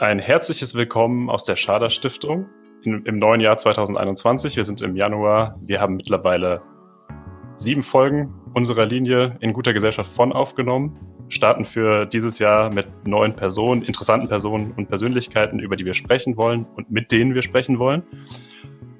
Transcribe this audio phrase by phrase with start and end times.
[0.00, 2.46] Ein herzliches Willkommen aus der Schader Stiftung
[2.84, 4.56] in, im neuen Jahr 2021.
[4.56, 5.58] Wir sind im Januar.
[5.60, 6.62] Wir haben mittlerweile
[7.58, 10.98] sieben Folgen unserer Linie in guter Gesellschaft von aufgenommen.
[11.28, 16.38] Starten für dieses Jahr mit neuen Personen, interessanten Personen und Persönlichkeiten, über die wir sprechen
[16.38, 18.02] wollen und mit denen wir sprechen wollen.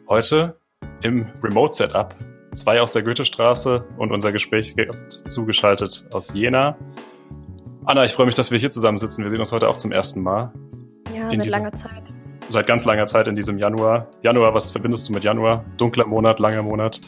[0.06, 0.60] Heute
[1.00, 2.14] im Remote-Setup.
[2.52, 6.76] Zwei aus der Goethestraße und unser Gesprächsgast zugeschaltet aus Jena.
[7.86, 9.24] Anna, ich freue mich, dass wir hier zusammensitzen.
[9.24, 10.52] Wir sehen uns heute auch zum ersten Mal.
[11.38, 12.02] Seit langer Zeit.
[12.48, 14.08] Seit ganz langer Zeit in diesem Januar.
[14.22, 15.64] Januar, was verbindest du mit Januar?
[15.76, 17.00] Dunkler Monat, langer Monat?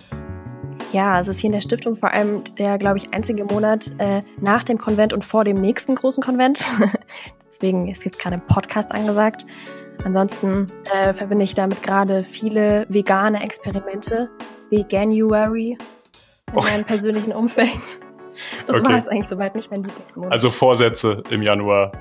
[0.92, 4.20] Ja, es ist hier in der Stiftung vor allem der, glaube ich, einzige Monat äh,
[4.40, 6.70] nach dem Konvent und vor dem nächsten großen Konvent.
[7.46, 9.46] Deswegen ist jetzt gerade ein Podcast angesagt.
[10.04, 14.30] Ansonsten äh, verbinde ich damit gerade viele vegane Experimente,
[14.70, 15.78] Veganuary
[16.52, 16.62] in oh.
[16.62, 17.70] meinem persönlichen Umfeld.
[18.66, 18.88] Das okay.
[18.88, 20.32] war es eigentlich soweit nicht mein Lieblingsmonat.
[20.32, 21.92] Also Vorsätze im Januar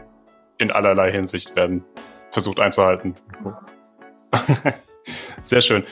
[0.58, 1.84] in allerlei Hinsicht werden
[2.32, 3.16] versucht einzuhalten.
[5.44, 5.84] Sehr schön.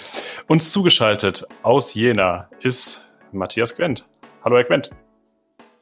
[0.47, 4.07] Uns zugeschaltet aus Jena ist Matthias Quent.
[4.43, 4.89] Hallo, Herr Quent.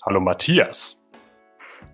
[0.06, 1.02] Hallo, Matthias.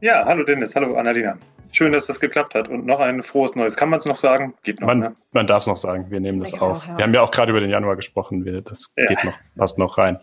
[0.02, 1.38] Ja, hallo Dennis, hallo Annalena.
[1.72, 2.68] Schön, dass das geklappt hat.
[2.68, 3.76] Und noch ein frohes Neues.
[3.76, 4.54] Kann man es noch sagen?
[4.62, 4.88] Geht noch.
[4.88, 5.16] Man, ne?
[5.32, 6.06] man darf es noch sagen.
[6.10, 6.62] Wir nehmen das auf.
[6.62, 6.98] Auch, ja.
[6.98, 8.46] Wir haben ja auch gerade über den Januar gesprochen.
[8.46, 9.08] Wir, das ja.
[9.08, 10.20] geht noch, passt noch rein.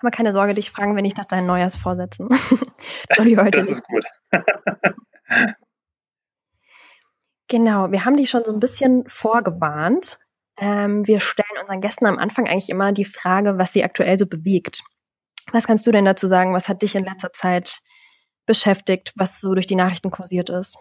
[0.00, 2.28] Aber keine Sorge, dich fragen wir nicht nach deinen Neujahrsvorsätzen.
[3.12, 4.04] Sorry, heute das ist gut.
[7.48, 10.18] genau, wir haben dich schon so ein bisschen vorgewarnt.
[10.56, 14.26] Ähm, wir stellen unseren Gästen am Anfang eigentlich immer die Frage, was sie aktuell so
[14.26, 14.82] bewegt.
[15.52, 16.54] Was kannst du denn dazu sagen?
[16.54, 17.80] Was hat dich in letzter Zeit
[18.46, 20.76] beschäftigt, was so durch die Nachrichten kursiert ist?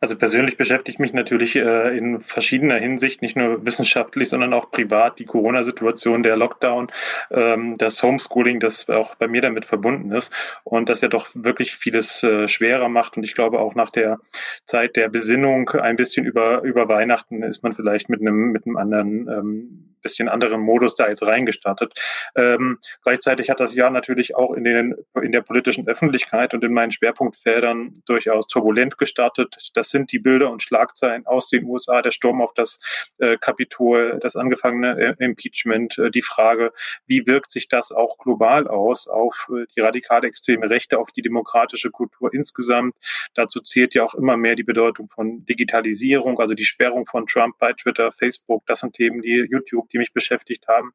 [0.00, 5.18] Also persönlich beschäftigt mich natürlich äh, in verschiedener Hinsicht, nicht nur wissenschaftlich, sondern auch privat,
[5.18, 6.92] die Corona-Situation, der Lockdown,
[7.30, 10.32] ähm, das Homeschooling, das auch bei mir damit verbunden ist
[10.64, 13.16] und das ja doch wirklich vieles äh, schwerer macht.
[13.16, 14.20] Und ich glaube auch nach der
[14.64, 18.76] Zeit der Besinnung ein bisschen über, über Weihnachten ist man vielleicht mit einem, mit einem
[18.76, 21.94] anderen ähm, bisschen anderen Modus da jetzt reingestartet.
[22.34, 26.72] Ähm, gleichzeitig hat das Jahr natürlich auch in, den, in der politischen Öffentlichkeit und in
[26.72, 29.70] meinen Schwerpunktfeldern durchaus turbulent gestartet.
[29.74, 32.80] Das sind die Bilder und Schlagzeilen aus den USA, der Sturm auf das
[33.18, 36.72] äh, Kapitol, das angefangene äh, Impeachment, äh, die Frage,
[37.06, 41.22] wie wirkt sich das auch global aus auf äh, die radikale extreme Rechte, auf die
[41.22, 42.94] demokratische Kultur insgesamt.
[43.34, 47.56] Dazu zählt ja auch immer mehr die Bedeutung von Digitalisierung, also die Sperrung von Trump
[47.58, 48.64] bei Twitter, Facebook.
[48.66, 50.92] Das sind Themen, die YouTube die mich beschäftigt haben.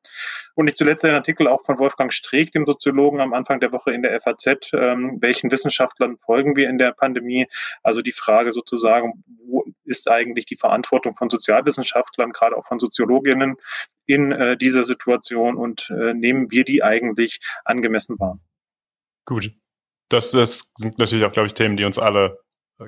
[0.56, 3.92] Und nicht zuletzt ein Artikel auch von Wolfgang Streeck, dem Soziologen, am Anfang der Woche
[3.94, 4.74] in der FAZ.
[4.74, 7.48] Ähm, welchen Wissenschaftlern folgen wir in der Pandemie?
[7.82, 13.56] Also die Frage sozusagen, wo ist eigentlich die Verantwortung von Sozialwissenschaftlern, gerade auch von Soziologinnen
[14.06, 18.40] in äh, dieser Situation und äh, nehmen wir die eigentlich angemessen wahr?
[19.26, 19.52] Gut.
[20.10, 22.40] Das, das sind natürlich auch, glaube ich, Themen, die uns alle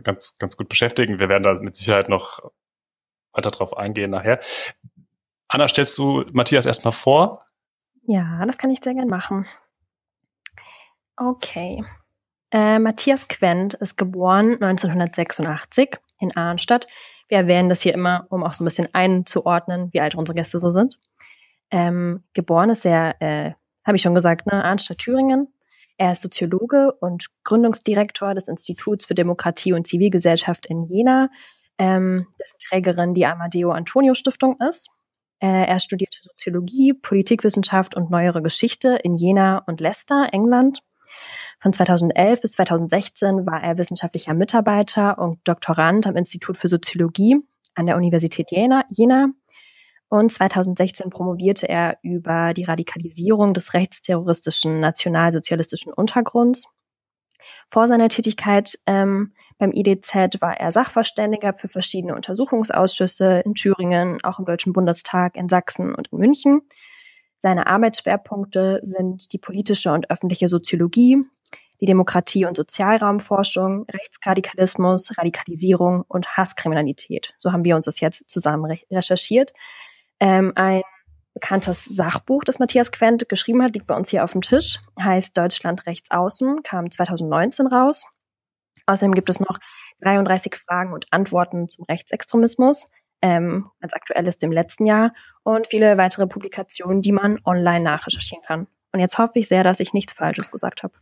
[0.04, 1.20] ganz, ganz gut beschäftigen.
[1.20, 2.52] Wir werden da mit Sicherheit noch
[3.32, 4.40] weiter drauf eingehen nachher.
[5.48, 7.46] Anna, stellst du Matthias erstmal vor?
[8.08, 9.48] Ja, das kann ich sehr gern machen.
[11.18, 11.84] Okay.
[12.52, 16.88] Äh, Matthias Quent ist geboren 1986 in Arnstadt.
[17.28, 20.60] Wir erwähnen das hier immer, um auch so ein bisschen einzuordnen, wie alt unsere Gäste
[20.60, 21.00] so sind.
[21.72, 25.48] Ähm, geboren ist er, äh, habe ich schon gesagt, ne, Arnstadt, Thüringen.
[25.98, 31.30] Er ist Soziologe und Gründungsdirektor des Instituts für Demokratie und Zivilgesellschaft in Jena,
[31.78, 34.90] ähm, dessen Trägerin die Amadeo Antonio Stiftung ist.
[35.46, 40.80] Äh, er studierte Soziologie, Politikwissenschaft und neuere Geschichte in Jena und Leicester, England.
[41.60, 47.38] Von 2011 bis 2016 war er wissenschaftlicher Mitarbeiter und Doktorand am Institut für Soziologie
[47.76, 48.86] an der Universität Jena.
[48.90, 49.28] Jena.
[50.10, 56.66] Und 2016 promovierte er über die Radikalisierung des rechtsterroristischen nationalsozialistischen Untergrunds.
[57.70, 64.40] Vor seiner Tätigkeit ähm, beim IDZ war er Sachverständiger für verschiedene Untersuchungsausschüsse in Thüringen, auch
[64.40, 66.62] im Deutschen Bundestag, in Sachsen und in München.
[67.38, 71.24] Seine Arbeitsschwerpunkte sind die politische und öffentliche Soziologie,
[71.80, 77.34] die Demokratie- und Sozialraumforschung, Rechtsradikalismus, Radikalisierung und Hasskriminalität.
[77.38, 79.54] So haben wir uns das jetzt zusammen recherchiert.
[80.20, 80.82] Ähm, ein
[81.34, 85.38] bekanntes Sachbuch, das Matthias Quent geschrieben hat, liegt bei uns hier auf dem Tisch, heißt
[85.38, 88.06] Deutschland rechts außen, kam 2019 raus.
[88.86, 89.60] Außerdem gibt es noch
[90.02, 92.90] 33 Fragen und Antworten zum Rechtsextremismus,
[93.22, 98.44] ähm, als aktuell ist im letzten Jahr, und viele weitere Publikationen, die man online nachrecherchieren
[98.46, 98.68] kann.
[98.92, 100.94] Und jetzt hoffe ich sehr, dass ich nichts Falsches gesagt habe.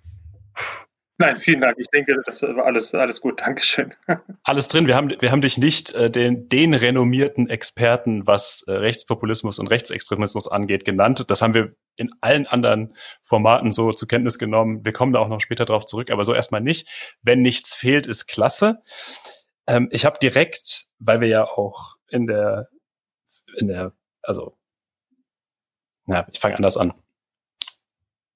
[1.20, 1.78] Nein, vielen Dank.
[1.78, 3.40] Ich denke, das war alles, alles gut.
[3.40, 3.94] Dankeschön.
[4.44, 4.88] Alles drin.
[4.88, 9.68] Wir haben, wir haben dich nicht äh, den, den renommierten Experten, was äh, Rechtspopulismus und
[9.68, 11.26] Rechtsextremismus angeht, genannt.
[11.30, 14.84] Das haben wir in allen anderen Formaten so zur Kenntnis genommen.
[14.84, 16.90] Wir kommen da auch noch später drauf zurück, aber so erstmal nicht.
[17.22, 18.82] Wenn nichts fehlt, ist klasse.
[19.68, 22.70] Ähm, ich habe direkt, weil wir ja auch in der,
[23.58, 23.94] in der,
[24.24, 24.58] also,
[26.06, 26.94] na, ich fange anders an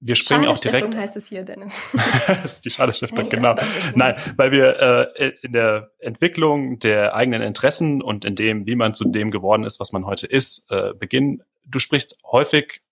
[0.00, 0.94] wir springen auch direkt.
[0.94, 1.74] heißt es hier, Dennis.
[2.26, 3.56] das ist die Schadestiftung, genau.
[3.94, 8.94] Nein, weil wir äh, in der Entwicklung der eigenen Interessen und in dem, wie man
[8.94, 11.42] zu dem geworden ist, was man heute ist, äh, beginnen.
[11.64, 12.82] Du sprichst häufig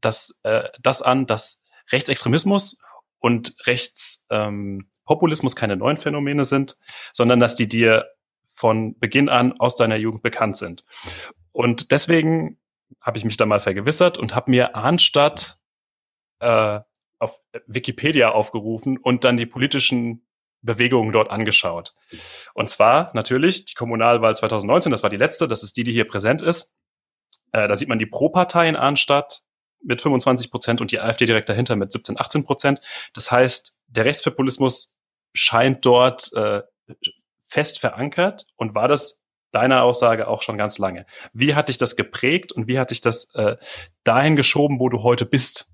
[0.00, 1.62] das, äh, das an, dass
[1.92, 2.80] Rechtsextremismus
[3.18, 6.78] und Rechtspopulismus ähm, keine neuen Phänomene sind,
[7.12, 8.06] sondern dass die dir
[8.46, 10.84] von Beginn an aus deiner Jugend bekannt sind.
[11.52, 12.58] Und deswegen
[13.00, 15.57] habe ich mich da mal vergewissert und habe mir Arnstadt
[16.40, 16.80] äh,
[17.18, 20.26] auf Wikipedia aufgerufen und dann die politischen
[20.62, 21.94] Bewegungen dort angeschaut.
[22.54, 26.06] Und zwar natürlich die Kommunalwahl 2019, das war die letzte, das ist die, die hier
[26.06, 26.72] präsent ist.
[27.52, 29.42] Äh, da sieht man die Pro-Partei in Arnstadt
[29.82, 32.80] mit 25 Prozent und die AfD direkt dahinter mit 17, 18 Prozent.
[33.14, 34.94] Das heißt, der Rechtspopulismus
[35.34, 36.62] scheint dort äh,
[37.40, 41.06] fest verankert und war das deiner Aussage auch schon ganz lange.
[41.32, 43.56] Wie hat dich das geprägt und wie hat dich das äh,
[44.04, 45.70] dahin geschoben, wo du heute bist?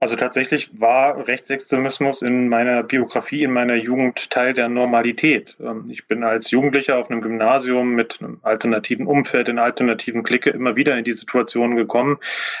[0.00, 5.56] Also tatsächlich war Rechtsextremismus in meiner Biografie, in meiner Jugend Teil der Normalität.
[5.60, 10.50] Ähm, ich bin als Jugendlicher auf einem Gymnasium mit einem alternativen Umfeld, in alternativen Clique
[10.50, 12.18] immer wieder in die Situation gekommen,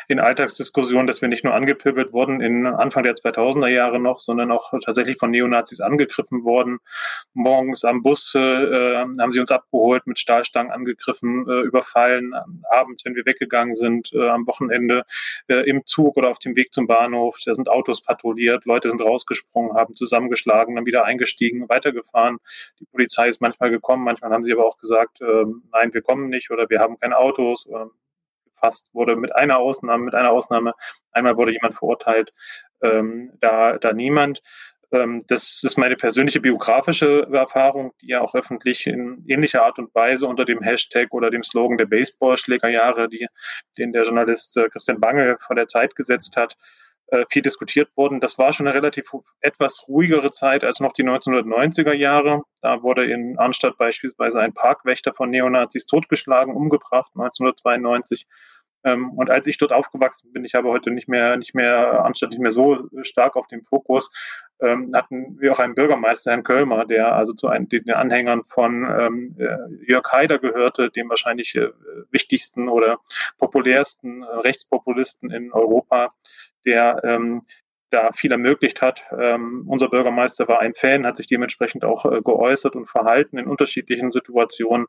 [0.08, 4.50] in Alltagsdiskussionen, dass wir nicht nur angepöbelt wurden in Anfang der 2000er Jahre noch, sondern
[4.50, 6.78] auch tatsächlich von Neonazis angegriffen worden.
[7.34, 12.32] Morgens am Bus äh, haben sie uns abgeholt, mit Stahlstangen angegriffen, äh, überfallen.
[12.70, 15.04] Abends, wenn wir weggegangen sind, äh, am Wochenende
[15.48, 18.88] äh, im Zug oder auf dem Weg zum Bahnhof gekauft, da sind Autos patrouilliert, Leute
[18.88, 22.38] sind rausgesprungen, haben zusammengeschlagen, dann wieder eingestiegen, weitergefahren.
[22.80, 26.28] Die Polizei ist manchmal gekommen, manchmal haben sie aber auch gesagt, äh, nein, wir kommen
[26.28, 27.66] nicht oder wir haben keine Autos.
[27.66, 27.86] Äh,
[28.60, 30.74] fast wurde mit einer Ausnahme, mit einer Ausnahme,
[31.12, 32.32] einmal wurde jemand verurteilt,
[32.82, 34.42] ähm, da, da niemand.
[34.92, 39.94] Ähm, das ist meine persönliche biografische Erfahrung, die ja auch öffentlich in ähnlicher Art und
[39.94, 43.26] Weise unter dem Hashtag oder dem Slogan der Baseballschlägerjahre, die,
[43.76, 46.56] den der Journalist äh, Christian Bange vor der Zeit gesetzt hat,
[47.08, 48.20] äh, viel diskutiert worden.
[48.20, 52.42] Das war schon eine relativ etwas ruhigere Zeit als noch die 1990er Jahre.
[52.62, 58.26] Da wurde in Arnstadt beispielsweise ein Parkwächter von Neonazis totgeschlagen, umgebracht, 1992.
[58.84, 62.30] Ähm, und als ich dort aufgewachsen bin, ich habe heute nicht mehr, nicht mehr, Arnstadt
[62.30, 64.12] nicht mehr so stark auf dem Fokus,
[64.60, 68.84] ähm, hatten wir auch einen Bürgermeister, Herrn Kölmer, der also zu einem, den Anhängern von
[68.84, 71.70] ähm, äh, Jörg Haider gehörte, dem wahrscheinlich äh,
[72.10, 72.98] wichtigsten oder
[73.38, 76.14] populärsten Rechtspopulisten in Europa,
[76.64, 77.42] der ähm,
[77.90, 79.04] da viel ermöglicht hat.
[79.16, 83.46] Ähm, unser Bürgermeister war ein Fan, hat sich dementsprechend auch äh, geäußert und verhalten in
[83.46, 84.86] unterschiedlichen Situationen.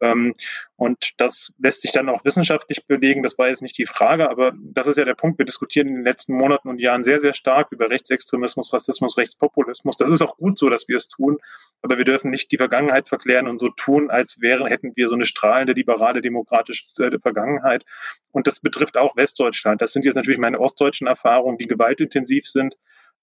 [0.00, 0.34] Ähm,
[0.78, 3.24] und das lässt sich dann auch wissenschaftlich belegen.
[3.24, 5.36] Das war jetzt nicht die Frage, aber das ist ja der Punkt.
[5.36, 9.96] Wir diskutieren in den letzten Monaten und Jahren sehr, sehr stark über Rechtsextremismus, Rassismus, Rechtspopulismus.
[9.96, 11.38] Das ist auch gut so, dass wir es tun.
[11.82, 15.16] Aber wir dürfen nicht die Vergangenheit verklären und so tun, als wären, hätten wir so
[15.16, 17.84] eine strahlende, liberale, demokratische äh, Vergangenheit.
[18.30, 19.82] Und das betrifft auch Westdeutschland.
[19.82, 22.76] Das sind jetzt natürlich meine ostdeutschen Erfahrungen, die gewaltintensiv sind.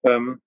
[0.04, 0.42] Ähm,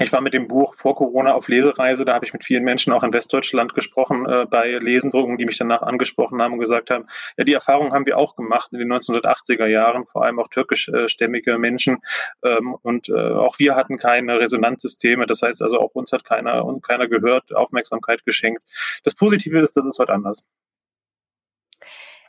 [0.00, 2.92] ich war mit dem Buch vor Corona auf Lesereise, da habe ich mit vielen Menschen
[2.92, 7.06] auch in Westdeutschland gesprochen, äh, bei Lesendrucken, die mich danach angesprochen haben und gesagt haben,
[7.36, 11.58] ja, die Erfahrung haben wir auch gemacht in den 1980er Jahren, vor allem auch türkischstämmige
[11.58, 11.98] Menschen.
[12.42, 16.64] Ähm, und äh, auch wir hatten keine Resonanzsysteme, das heißt also auch uns hat keiner
[16.64, 18.62] und keiner gehört, Aufmerksamkeit geschenkt.
[19.04, 20.48] Das Positive ist, das ist heute anders.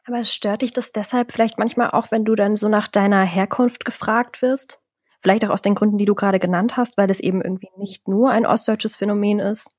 [0.06, 3.86] Aber stört dich das deshalb vielleicht manchmal auch, wenn du dann so nach deiner Herkunft
[3.86, 4.81] gefragt wirst?
[5.22, 8.08] Vielleicht auch aus den Gründen, die du gerade genannt hast, weil es eben irgendwie nicht
[8.08, 9.70] nur ein ostdeutsches Phänomen ist.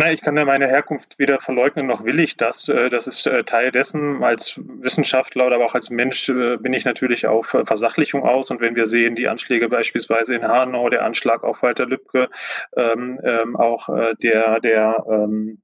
[0.00, 2.68] Na, ich kann ja meine Herkunft weder verleugnen noch will ich das.
[2.68, 4.22] Äh, das ist äh, Teil dessen.
[4.22, 8.52] Als Wissenschaftler oder aber auch als Mensch äh, bin ich natürlich auf Versachlichung aus.
[8.52, 12.28] Und wenn wir sehen, die Anschläge beispielsweise in Hanau, der Anschlag auf Walter Lübcke,
[12.76, 13.88] ähm, ähm, auch
[14.22, 15.62] der, der ähm,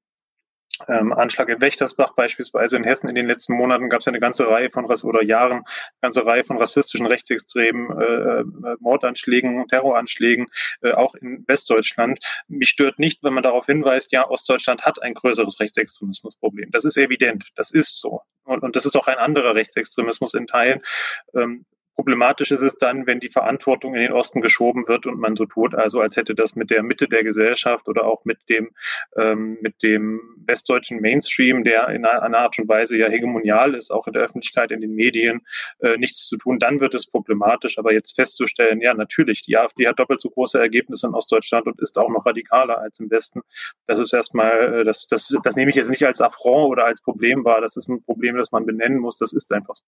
[0.88, 4.20] ähm, Anschlag in Wächtersbach beispielsweise in Hessen in den letzten Monaten gab es ja eine
[4.20, 5.64] ganze Reihe von oder Jahren eine
[6.02, 8.44] ganze Reihe von rassistischen, rechtsextremen äh, äh,
[8.80, 10.46] Mordanschlägen, Terroranschlägen,
[10.82, 12.18] äh, auch in Westdeutschland.
[12.48, 16.70] Mich stört nicht, wenn man darauf hinweist, ja, Ostdeutschland hat ein größeres Rechtsextremismusproblem.
[16.70, 18.20] Das ist evident, das ist so.
[18.44, 20.82] Und, und das ist auch ein anderer Rechtsextremismus in Teilen.
[21.34, 21.64] Ähm,
[21.96, 25.46] Problematisch ist es dann, wenn die Verantwortung in den Osten geschoben wird und man so
[25.46, 28.70] tut, also als hätte das mit der Mitte der Gesellschaft oder auch mit dem
[29.16, 34.06] ähm, mit dem westdeutschen Mainstream, der in einer Art und Weise ja hegemonial ist, auch
[34.06, 35.42] in der Öffentlichkeit, in den Medien,
[35.78, 36.58] äh, nichts zu tun.
[36.58, 37.78] Dann wird es problematisch.
[37.78, 41.80] Aber jetzt festzustellen, ja natürlich, die AfD hat doppelt so große Ergebnisse in Ostdeutschland und
[41.80, 43.42] ist auch noch radikaler als im Westen.
[43.86, 47.02] Das ist erstmal, äh, das, das, das nehme ich jetzt nicht als Affront oder als
[47.02, 47.60] Problem wahr.
[47.60, 49.18] Das ist ein Problem, das man benennen muss.
[49.18, 49.84] Das ist einfach so.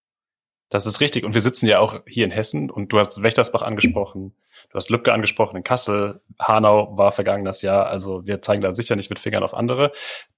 [0.77, 1.25] Das ist richtig.
[1.25, 4.35] Und wir sitzen ja auch hier in Hessen und du hast Wächtersbach angesprochen,
[4.69, 7.87] du hast Lübcke angesprochen in Kassel, Hanau war vergangenes Jahr.
[7.87, 9.93] Also wir zeigen da sicher nicht mit Fingern auf andere.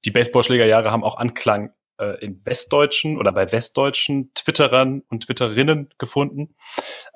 [0.04, 6.54] Die Baseballschlägerjahre haben auch Anklang äh, in Westdeutschen oder bei Westdeutschen Twitterern und Twitterinnen gefunden.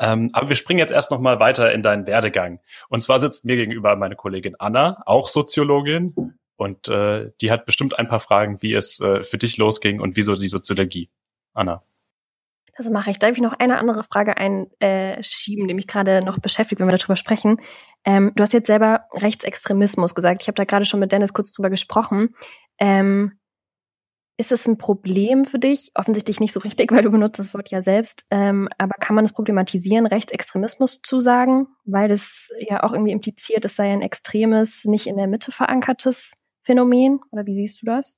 [0.01, 2.59] Ähm, aber wir springen jetzt erst noch mal weiter in deinen Werdegang.
[2.89, 6.35] Und zwar sitzt mir gegenüber meine Kollegin Anna, auch Soziologin.
[6.57, 10.17] Und äh, die hat bestimmt ein paar Fragen, wie es äh, für dich losging und
[10.17, 11.09] wieso die Soziologie.
[11.55, 11.85] Anna.
[12.75, 13.19] Das mache ich.
[13.19, 17.17] Darf ich noch eine andere Frage einschieben, die mich gerade noch beschäftigt, wenn wir darüber
[17.17, 17.61] sprechen?
[18.05, 20.43] Ähm, du hast jetzt selber Rechtsextremismus gesagt.
[20.43, 22.35] Ich habe da gerade schon mit Dennis kurz drüber gesprochen.
[22.79, 23.39] Ähm,
[24.39, 25.91] ist es ein Problem für dich?
[25.95, 28.27] Offensichtlich nicht so richtig, weil du benutzt das Wort ja selbst.
[28.31, 31.69] Ähm, aber kann man es problematisieren, Rechtsextremismus zu sagen?
[31.85, 36.39] Weil das ja auch irgendwie impliziert, es sei ein extremes, nicht in der Mitte verankertes
[36.63, 37.21] Phänomen?
[37.31, 38.17] Oder wie siehst du das?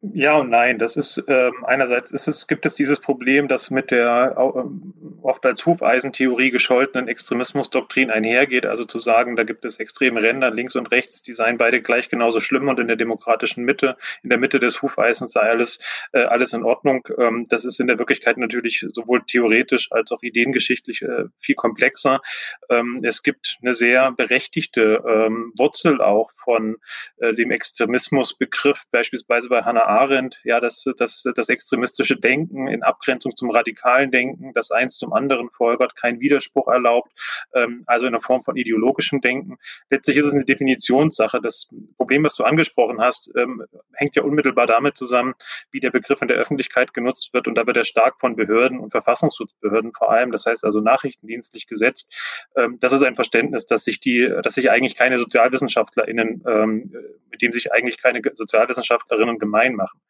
[0.00, 0.78] Ja und nein.
[0.78, 5.44] Das ist ähm, einerseits ist es, gibt es dieses Problem, dass mit der ähm, oft
[5.44, 10.92] als Hufeisentheorie gescholtenen Extremismusdoktrin einhergeht, also zu sagen, da gibt es extreme Ränder links und
[10.92, 14.60] rechts, die seien beide gleich genauso schlimm und in der demokratischen Mitte, in der Mitte
[14.60, 15.80] des Hufeisens sei alles
[16.12, 17.08] äh, alles in Ordnung.
[17.18, 22.20] Ähm, das ist in der Wirklichkeit natürlich sowohl theoretisch als auch ideengeschichtlich äh, viel komplexer.
[22.70, 26.76] Ähm, es gibt eine sehr berechtigte ähm, Wurzel auch von
[27.16, 33.34] äh, dem Extremismusbegriff, beispielsweise bei Hannah Arendt, ja, das, das, das extremistische Denken in Abgrenzung
[33.36, 37.10] zum radikalen Denken, das eins zum anderen folgert, kein Widerspruch erlaubt,
[37.54, 39.56] ähm, also in einer Form von ideologischem Denken.
[39.90, 41.40] Letztlich ist es eine Definitionssache.
[41.40, 43.64] Das Problem, was du angesprochen hast, ähm,
[43.94, 45.34] hängt ja unmittelbar damit zusammen,
[45.70, 47.48] wie der Begriff in der Öffentlichkeit genutzt wird.
[47.48, 51.66] Und da wird er stark von Behörden und Verfassungsschutzbehörden vor allem, das heißt also nachrichtendienstlich
[51.66, 52.14] gesetzt.
[52.56, 56.92] Ähm, das ist ein Verständnis, dass sich die, dass sich eigentlich keine SozialwissenschaftlerInnen, ähm,
[57.30, 60.00] mit dem sich eigentlich keine Sozialwissenschaftlerinnen gemein machen.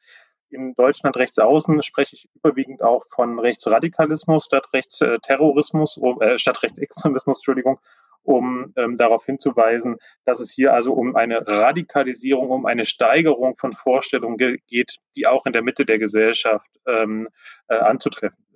[0.50, 7.38] In Deutschland rechts außen spreche ich überwiegend auch von Rechtsradikalismus statt Rechtsterrorismus, äh, statt Rechtsextremismus,
[7.38, 7.78] Entschuldigung,
[8.22, 13.72] um ähm, darauf hinzuweisen, dass es hier also um eine Radikalisierung, um eine Steigerung von
[13.72, 17.28] Vorstellungen geht, die auch in der Mitte der Gesellschaft ähm,
[17.68, 18.47] äh, anzutreffen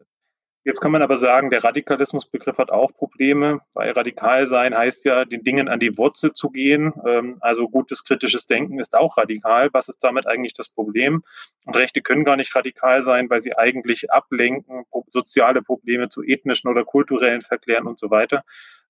[0.64, 5.24] Jetzt kann man aber sagen, der Radikalismusbegriff hat auch Probleme, weil radikal sein heißt ja,
[5.24, 6.92] den Dingen an die Wurzel zu gehen.
[7.04, 9.70] Ähm, also gutes kritisches Denken ist auch radikal.
[9.72, 11.24] Was ist damit eigentlich das Problem?
[11.66, 16.70] Und Rechte können gar nicht radikal sein, weil sie eigentlich ablenken, soziale Probleme zu ethnischen
[16.70, 18.44] oder kulturellen verklären und so weiter.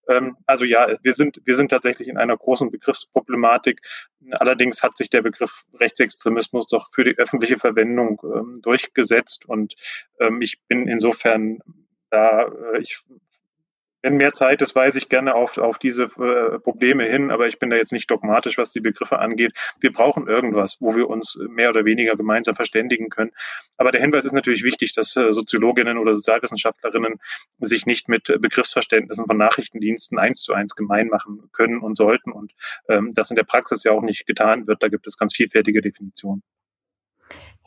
[0.08, 3.80] Ähm, also ja, wir sind, wir sind tatsächlich in einer großen Begriffsproblematik.
[4.30, 9.74] Allerdings hat sich der Begriff Rechtsextremismus doch für die öffentliche Verwendung ähm, durchgesetzt und
[10.20, 11.58] ähm, ich bin insofern
[12.10, 13.02] da, äh, ich
[14.02, 17.58] wenn mehr Zeit ist, weise ich gerne auf, auf diese äh, Probleme hin, aber ich
[17.58, 19.52] bin da jetzt nicht dogmatisch, was die Begriffe angeht.
[19.80, 23.30] Wir brauchen irgendwas, wo wir uns mehr oder weniger gemeinsam verständigen können.
[23.78, 27.20] Aber der Hinweis ist natürlich wichtig, dass äh, Soziologinnen oder Sozialwissenschaftlerinnen
[27.60, 32.52] sich nicht mit Begriffsverständnissen von Nachrichtendiensten eins zu eins gemein machen können und sollten und
[32.88, 34.82] ähm, das in der Praxis ja auch nicht getan wird.
[34.82, 36.42] Da gibt es ganz vielfältige Definitionen.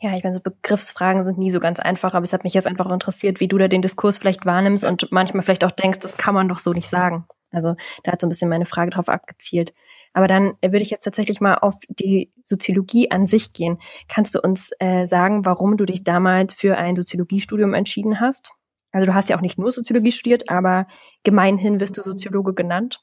[0.00, 2.66] Ja, ich meine, so Begriffsfragen sind nie so ganz einfach, aber es hat mich jetzt
[2.66, 6.16] einfach interessiert, wie du da den Diskurs vielleicht wahrnimmst und manchmal vielleicht auch denkst, das
[6.16, 7.26] kann man doch so nicht sagen.
[7.50, 9.72] Also da hat so ein bisschen meine Frage drauf abgezielt.
[10.12, 13.78] Aber dann würde ich jetzt tatsächlich mal auf die Soziologie an sich gehen.
[14.08, 18.50] Kannst du uns äh, sagen, warum du dich damals für ein Soziologiestudium entschieden hast?
[18.92, 20.86] Also du hast ja auch nicht nur Soziologie studiert, aber
[21.22, 23.02] gemeinhin wirst du Soziologe genannt.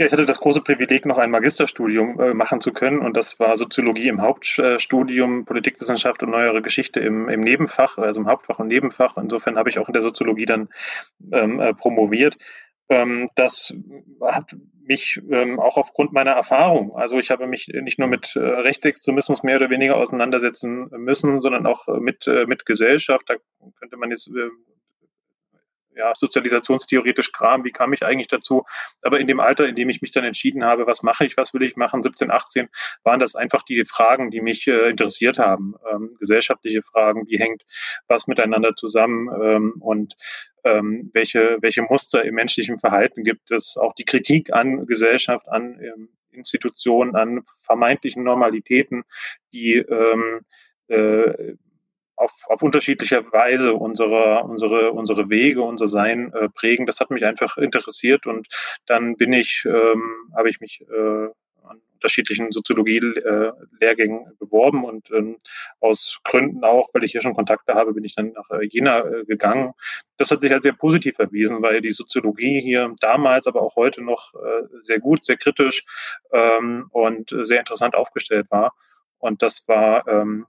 [0.00, 3.40] Ja, ich hatte das große Privileg, noch ein Magisterstudium äh, machen zu können und das
[3.40, 8.68] war Soziologie im Hauptstudium, Politikwissenschaft und neuere Geschichte im, im Nebenfach, also im Hauptfach und
[8.68, 9.16] Nebenfach.
[9.16, 10.68] Insofern habe ich auch in der Soziologie dann
[11.32, 12.38] ähm, äh, promoviert.
[12.88, 13.74] Ähm, das
[14.22, 14.54] hat
[14.86, 19.42] mich ähm, auch aufgrund meiner Erfahrung, also ich habe mich nicht nur mit äh, Rechtsextremismus
[19.42, 23.28] mehr oder weniger auseinandersetzen müssen, sondern auch äh, mit, äh, mit Gesellschaft.
[23.28, 23.34] Da
[23.80, 24.48] könnte man jetzt äh,
[25.98, 28.64] ja, sozialisationstheoretisch Kram, wie kam ich eigentlich dazu?
[29.02, 31.52] Aber in dem Alter, in dem ich mich dann entschieden habe, was mache ich, was
[31.52, 32.68] will ich machen, 17, 18,
[33.02, 35.74] waren das einfach die Fragen, die mich äh, interessiert haben.
[35.92, 37.62] Ähm, gesellschaftliche Fragen, wie hängt
[38.06, 40.14] was miteinander zusammen ähm, und
[40.64, 45.80] ähm, welche, welche Muster im menschlichen Verhalten gibt es, auch die Kritik an Gesellschaft, an
[45.80, 49.02] ähm, Institutionen, an vermeintlichen Normalitäten,
[49.52, 50.40] die ähm,
[50.88, 51.54] äh,
[52.18, 56.86] auf, auf unterschiedliche Weise unsere, unsere, unsere Wege, unser Sein äh, prägen.
[56.86, 58.48] Das hat mich einfach interessiert und
[58.86, 61.28] dann bin ich, ähm, habe ich mich äh,
[61.64, 65.36] an unterschiedlichen Soziologie-Lehrgängen äh, beworben und ähm,
[65.80, 69.00] aus Gründen auch, weil ich hier schon Kontakte habe, bin ich dann nach äh, Jena
[69.00, 69.72] äh, gegangen.
[70.16, 74.02] Das hat sich als sehr positiv erwiesen, weil die Soziologie hier damals, aber auch heute
[74.02, 75.84] noch äh, sehr gut, sehr kritisch
[76.32, 78.74] ähm, und sehr interessant aufgestellt war.
[79.18, 80.46] Und das war ähm,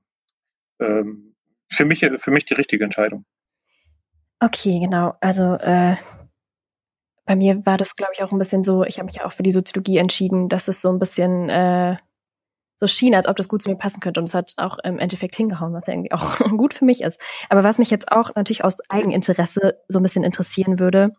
[0.79, 1.29] ähm,
[1.69, 3.25] für mich für mich die richtige Entscheidung.
[4.39, 5.15] Okay, genau.
[5.19, 5.97] Also äh,
[7.25, 9.33] bei mir war das, glaube ich, auch ein bisschen so, ich habe mich ja auch
[9.33, 11.97] für die Soziologie entschieden, dass es so ein bisschen äh,
[12.77, 14.21] so schien, als ob das gut zu mir passen könnte.
[14.21, 17.19] Und es hat auch im Endeffekt hingehauen, was ja irgendwie auch gut für mich ist.
[17.49, 21.13] Aber was mich jetzt auch natürlich aus Eigeninteresse so ein bisschen interessieren würde,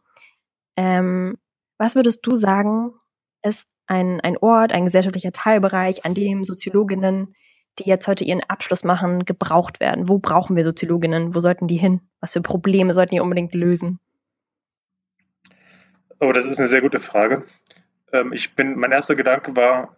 [0.77, 1.37] ähm,
[1.79, 2.95] was würdest du sagen,
[3.43, 7.35] ist ein, ein Ort, ein gesellschaftlicher Teilbereich, an dem Soziologinnen,
[7.79, 10.09] die jetzt heute ihren Abschluss machen, gebraucht werden?
[10.09, 11.35] Wo brauchen wir Soziologinnen?
[11.35, 12.01] Wo sollten die hin?
[12.21, 13.99] Was für Probleme sollten die unbedingt lösen?
[16.19, 17.47] Oh, das ist eine sehr gute Frage.
[18.13, 19.97] Ähm, ich bin, mein erster Gedanke war,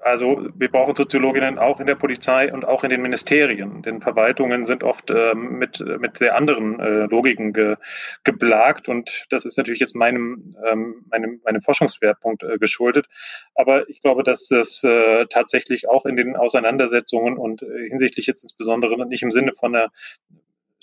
[0.00, 4.64] also wir brauchen Soziologinnen auch in der Polizei und auch in den Ministerien, denn Verwaltungen
[4.64, 7.76] sind oft äh, mit, mit sehr anderen äh, Logiken ge,
[8.22, 13.06] geplagt und das ist natürlich jetzt meinem, ähm, meinem, meinem Forschungsschwerpunkt äh, geschuldet.
[13.54, 18.42] Aber ich glaube, dass das äh, tatsächlich auch in den Auseinandersetzungen und äh, hinsichtlich jetzt
[18.42, 19.90] insbesondere nicht im Sinne von einer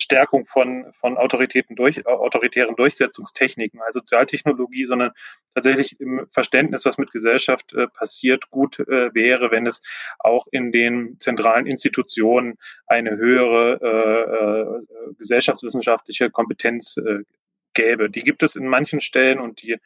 [0.02, 5.12] Stärkung von, von Autoritäten durch, autoritären Durchsetzungstechniken als Sozialtechnologie, sondern
[5.54, 9.82] tatsächlich im Verständnis, was mit Gesellschaft äh, passiert, gut äh, wäre, wenn es
[10.18, 17.20] auch in den zentralen Institutionen eine höhere äh, äh gesellschaftswissenschaftliche Kompetenz äh,
[17.74, 18.10] gäbe.
[18.10, 19.78] Die gibt es in manchen Stellen und die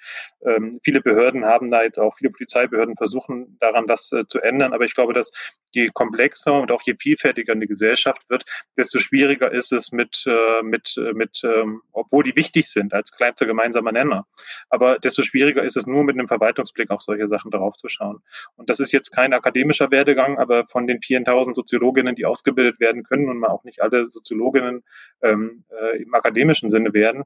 [0.45, 4.73] ähm, viele Behörden haben da jetzt auch viele Polizeibehörden versuchen daran das äh, zu ändern.
[4.73, 5.33] Aber ich glaube, dass
[5.73, 8.45] je komplexer und auch je vielfältiger eine Gesellschaft wird,
[8.77, 13.13] desto schwieriger ist es mit äh, mit äh, mit ähm, obwohl die wichtig sind als
[13.13, 14.27] kleinster gemeinsamer Nenner,
[14.71, 18.23] aber desto schwieriger ist es nur mit einem Verwaltungsblick auf solche Sachen darauf zu schauen.
[18.57, 23.03] Und das ist jetzt kein akademischer Werdegang, aber von den 4.000 Soziologinnen, die ausgebildet werden
[23.03, 24.83] können und mal auch nicht alle Soziologinnen
[25.23, 27.25] ähm, äh, im akademischen Sinne werden,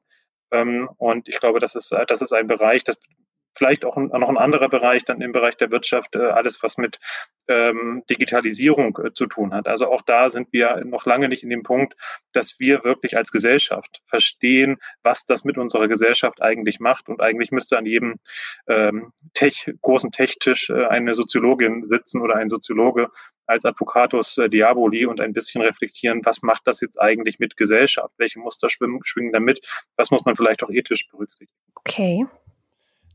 [0.51, 2.99] und ich glaube, das ist, das ist ein Bereich, das
[3.57, 6.99] vielleicht auch noch ein anderer Bereich, dann im Bereich der Wirtschaft, äh, alles, was mit
[7.47, 9.67] ähm, Digitalisierung äh, zu tun hat.
[9.67, 11.95] Also auch da sind wir noch lange nicht in dem Punkt,
[12.31, 17.09] dass wir wirklich als Gesellschaft verstehen, was das mit unserer Gesellschaft eigentlich macht.
[17.09, 18.15] Und eigentlich müsste an jedem
[18.67, 23.09] ähm, Tech, großen Tech-Tisch äh, eine Soziologin sitzen oder ein Soziologe
[23.51, 28.13] als Advocatus äh, Diaboli und ein bisschen reflektieren, was macht das jetzt eigentlich mit Gesellschaft?
[28.17, 29.65] Welche Muster schwimmen, schwingen damit?
[29.97, 31.51] Was muss man vielleicht auch ethisch berücksichtigen?
[31.75, 32.25] Okay.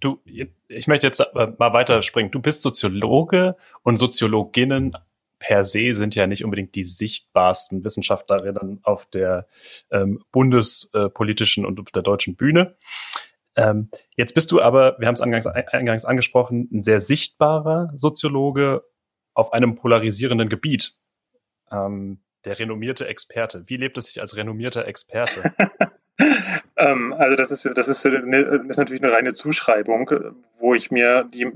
[0.00, 0.20] Du,
[0.68, 2.30] ich möchte jetzt mal weiterspringen.
[2.30, 4.92] Du bist Soziologe und Soziologinnen
[5.38, 9.46] per se sind ja nicht unbedingt die sichtbarsten Wissenschaftlerinnen auf der
[9.90, 12.76] ähm, bundespolitischen und auf der deutschen Bühne.
[13.54, 18.84] Ähm, jetzt bist du aber, wir haben es eingangs, eingangs angesprochen, ein sehr sichtbarer Soziologe
[19.36, 20.94] auf einem polarisierenden Gebiet.
[21.70, 23.64] Ähm, der renommierte Experte.
[23.66, 25.52] Wie lebt es sich als renommierter Experte?
[26.76, 30.10] ähm, also das ist das ist, eine, ist natürlich eine reine Zuschreibung,
[30.58, 31.52] wo ich mir die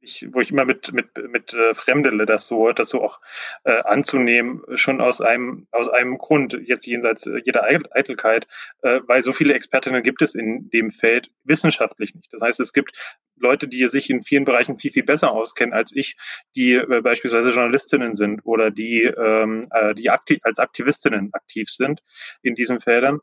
[0.00, 3.20] ich, wo ich immer mit, mit, mit äh, fremdele, das so, das so auch
[3.64, 8.46] äh, anzunehmen, schon aus einem, aus einem Grund, jetzt jenseits äh, jeder Eitelkeit,
[8.82, 12.32] äh, weil so viele Expertinnen gibt es in dem Feld wissenschaftlich nicht.
[12.32, 12.96] Das heißt, es gibt
[13.36, 16.16] Leute, die sich in vielen Bereichen viel, viel besser auskennen als ich,
[16.56, 22.02] die äh, beispielsweise Journalistinnen sind oder die, ähm, äh, die aktiv, als Aktivistinnen aktiv sind
[22.42, 23.20] in diesen Feldern.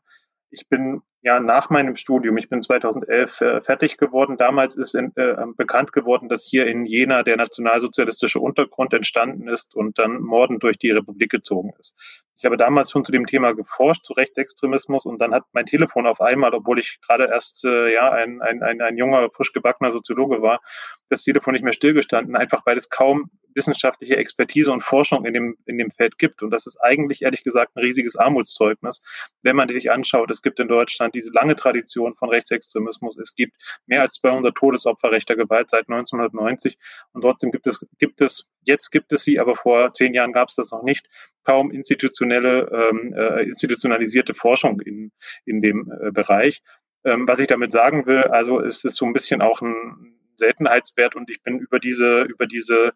[0.50, 4.36] Ich bin ja nach meinem Studium, ich bin 2011 äh, fertig geworden.
[4.36, 9.74] Damals ist in, äh, bekannt geworden, dass hier in Jena der nationalsozialistische Untergrund entstanden ist
[9.74, 12.24] und dann mordend durch die Republik gezogen ist.
[12.38, 16.06] Ich habe damals schon zu dem Thema geforscht, zu Rechtsextremismus, und dann hat mein Telefon
[16.06, 19.90] auf einmal, obwohl ich gerade erst äh, ja ein, ein, ein, ein junger, frisch gebackener
[19.90, 20.60] Soziologe war,
[21.08, 25.56] das Telefon nicht mehr stillgestanden, einfach weil es kaum wissenschaftliche Expertise und Forschung in dem,
[25.66, 26.42] in dem Feld gibt.
[26.42, 29.02] Und das ist eigentlich, ehrlich gesagt, ein riesiges Armutszeugnis,
[29.42, 33.18] wenn man sich anschaut, es gibt in Deutschland diese lange Tradition von Rechtsextremismus.
[33.18, 36.78] Es gibt mehr als 200 Todesopfer rechter Gewalt seit 1990.
[37.12, 40.48] Und trotzdem gibt es, gibt es, jetzt gibt es sie, aber vor zehn Jahren gab
[40.48, 41.08] es das noch nicht,
[41.44, 45.12] kaum institutionelle, ähm, äh, institutionalisierte Forschung in,
[45.44, 46.62] in dem äh, Bereich.
[47.04, 51.14] Ähm, was ich damit sagen will, also ist es so ein bisschen auch ein Seltenheitswert
[51.14, 52.92] und ich bin über diese, über diese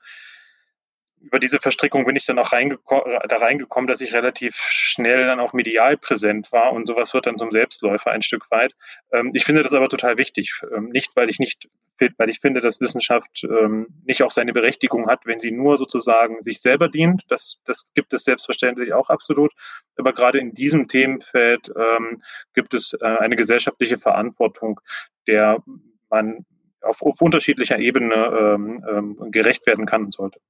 [1.23, 5.41] über diese Verstrickung bin ich dann auch reingeko da reingekommen, dass ich relativ schnell dann
[5.41, 8.75] auch medial präsent war und sowas wird dann zum Selbstläufer ein Stück weit.
[9.13, 10.61] Ähm, ich finde das aber total wichtig.
[10.75, 11.69] Ähm, nicht, weil ich nicht
[12.17, 16.43] weil ich finde, dass Wissenschaft ähm, nicht auch seine Berechtigung hat, wenn sie nur sozusagen
[16.43, 17.23] sich selber dient.
[17.29, 19.53] Das, das gibt es selbstverständlich auch absolut.
[19.97, 22.23] Aber gerade in diesem Themenfeld ähm,
[22.55, 24.81] gibt es äh, eine gesellschaftliche Verantwortung,
[25.29, 25.63] der
[26.11, 26.45] man
[26.83, 30.41] auf, auf unterschiedlicher Ebene ähm, ähm, gerecht werden kann und sollte.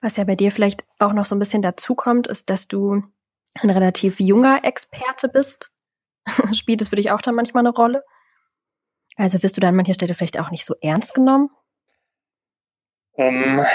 [0.00, 3.02] Was ja bei dir vielleicht auch noch so ein bisschen dazukommt, ist, dass du
[3.60, 5.70] ein relativ junger Experte bist.
[6.52, 8.04] Spielt es für dich auch dann manchmal eine Rolle?
[9.16, 11.50] Also wirst du dann an mancher Stelle vielleicht auch nicht so ernst genommen?
[13.12, 13.66] Um, ähm,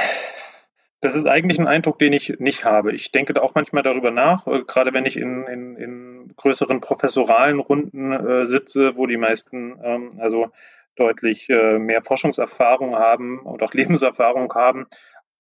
[1.02, 2.93] das ist eigentlich ein Eindruck, den ich nicht habe.
[2.93, 6.82] Ich denke da auch manchmal darüber nach, äh, gerade wenn ich in, in, in größeren
[6.82, 10.52] professoralen Runden äh, sitze, wo die meisten ähm, also
[10.96, 14.86] deutlich äh, mehr Forschungserfahrung haben und auch Lebenserfahrung haben.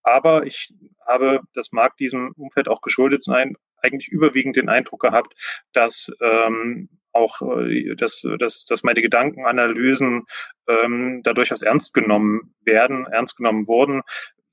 [0.03, 0.73] Aber ich
[1.05, 5.33] habe, das mag diesem Umfeld auch geschuldet sein, eigentlich überwiegend den Eindruck gehabt,
[5.73, 10.25] dass ähm, auch, äh, dass, dass, dass meine Gedankenanalysen
[10.67, 14.01] ähm, da durchaus ernst genommen werden, ernst genommen wurden.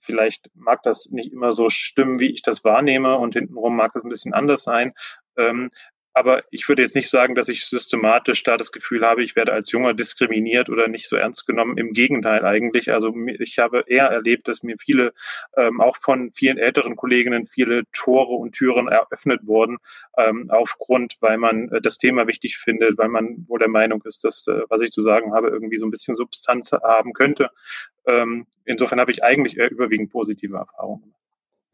[0.00, 4.02] Vielleicht mag das nicht immer so stimmen, wie ich das wahrnehme und hintenrum mag es
[4.02, 4.94] ein bisschen anders sein.
[5.36, 5.70] Ähm,
[6.14, 9.52] aber ich würde jetzt nicht sagen, dass ich systematisch da das Gefühl habe, ich werde
[9.52, 11.78] als Junger diskriminiert oder nicht so ernst genommen.
[11.78, 12.92] Im Gegenteil eigentlich.
[12.92, 15.14] Also ich habe eher erlebt, dass mir viele,
[15.56, 19.78] ähm, auch von vielen älteren Kolleginnen, viele Tore und Türen eröffnet wurden,
[20.18, 24.24] ähm, aufgrund, weil man äh, das Thema wichtig findet, weil man wohl der Meinung ist,
[24.24, 27.50] dass, äh, was ich zu sagen habe, irgendwie so ein bisschen Substanz haben könnte.
[28.06, 31.21] Ähm, insofern habe ich eigentlich eher überwiegend positive Erfahrungen gemacht.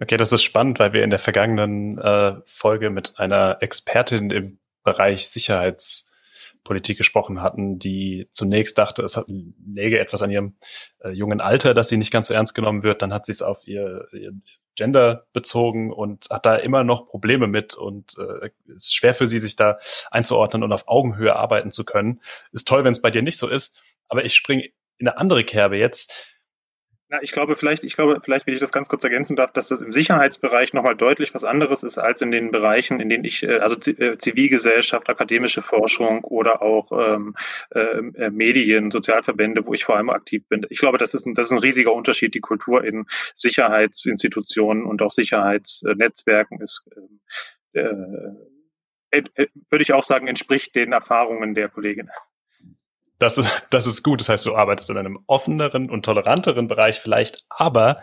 [0.00, 4.58] Okay, das ist spannend, weil wir in der vergangenen äh, Folge mit einer Expertin im
[4.84, 10.54] Bereich Sicherheitspolitik gesprochen hatten, die zunächst dachte, es läge etwas an ihrem
[11.00, 13.02] äh, jungen Alter, dass sie nicht ganz so ernst genommen wird.
[13.02, 14.32] Dann hat sie es auf ihr, ihr
[14.76, 19.40] Gender bezogen und hat da immer noch Probleme mit und äh, ist schwer für sie,
[19.40, 19.78] sich da
[20.12, 22.20] einzuordnen und auf Augenhöhe arbeiten zu können.
[22.52, 25.42] Ist toll, wenn es bei dir nicht so ist, aber ich springe in eine andere
[25.42, 26.37] Kerbe jetzt
[27.10, 29.68] na, ich glaube, vielleicht, ich glaube, vielleicht, wenn ich das ganz kurz ergänzen darf, dass
[29.68, 33.42] das im Sicherheitsbereich nochmal deutlich was anderes ist als in den Bereichen, in denen ich,
[33.42, 37.34] äh, also äh, Zivilgesellschaft, akademische Forschung oder auch ähm,
[37.70, 40.66] äh, Medien, Sozialverbände, wo ich vor allem aktiv bin.
[40.68, 42.34] Ich glaube, das ist ein, das ist ein riesiger Unterschied.
[42.34, 46.84] Die Kultur in Sicherheitsinstitutionen und auch Sicherheitsnetzwerken ist,
[47.72, 47.84] äh,
[49.10, 52.10] äh, würde ich auch sagen, entspricht den Erfahrungen der Kollegin.
[53.18, 54.20] Das ist, das ist gut.
[54.20, 58.02] Das heißt, du arbeitest in einem offeneren und toleranteren Bereich vielleicht, aber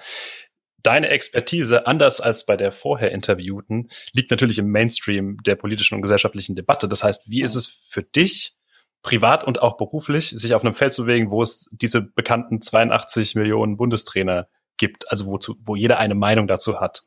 [0.83, 6.01] deine Expertise, anders als bei der vorher Interviewten, liegt natürlich im Mainstream der politischen und
[6.01, 6.87] gesellschaftlichen Debatte.
[6.87, 8.55] Das heißt, wie ist es für dich,
[9.01, 13.35] privat und auch beruflich, sich auf einem Feld zu bewegen, wo es diese bekannten 82
[13.35, 14.47] Millionen Bundestrainer
[14.77, 17.03] gibt, also wozu, wo jeder eine Meinung dazu hat?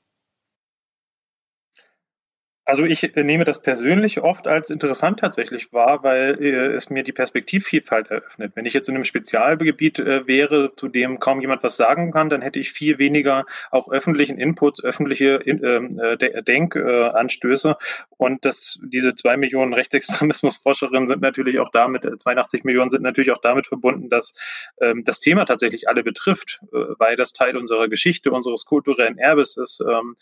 [2.69, 7.15] Also ich nehme das persönlich oft als interessant tatsächlich wahr, weil äh, es mir die
[7.15, 8.53] Perspektivvielfalt eröffnet.
[8.57, 12.29] Wenn ich jetzt in einem Spezialgebiet äh, wäre, zu dem kaum jemand was sagen kann,
[12.29, 17.79] dann hätte ich viel weniger auch öffentlichen Input, öffentliche ähm, äh, Denkanstöße.
[18.19, 23.33] Und das, diese zwei Millionen Rechtsextremismusforscherinnen sind natürlich auch damit, 82 äh, Millionen sind natürlich
[23.33, 24.35] auch damit verbunden, dass
[24.83, 29.81] ähm, das Thema tatsächlich alle betrifft, weil das Teil unserer Geschichte, unseres kulturellen Erbes ist.
[29.81, 30.17] Ähm,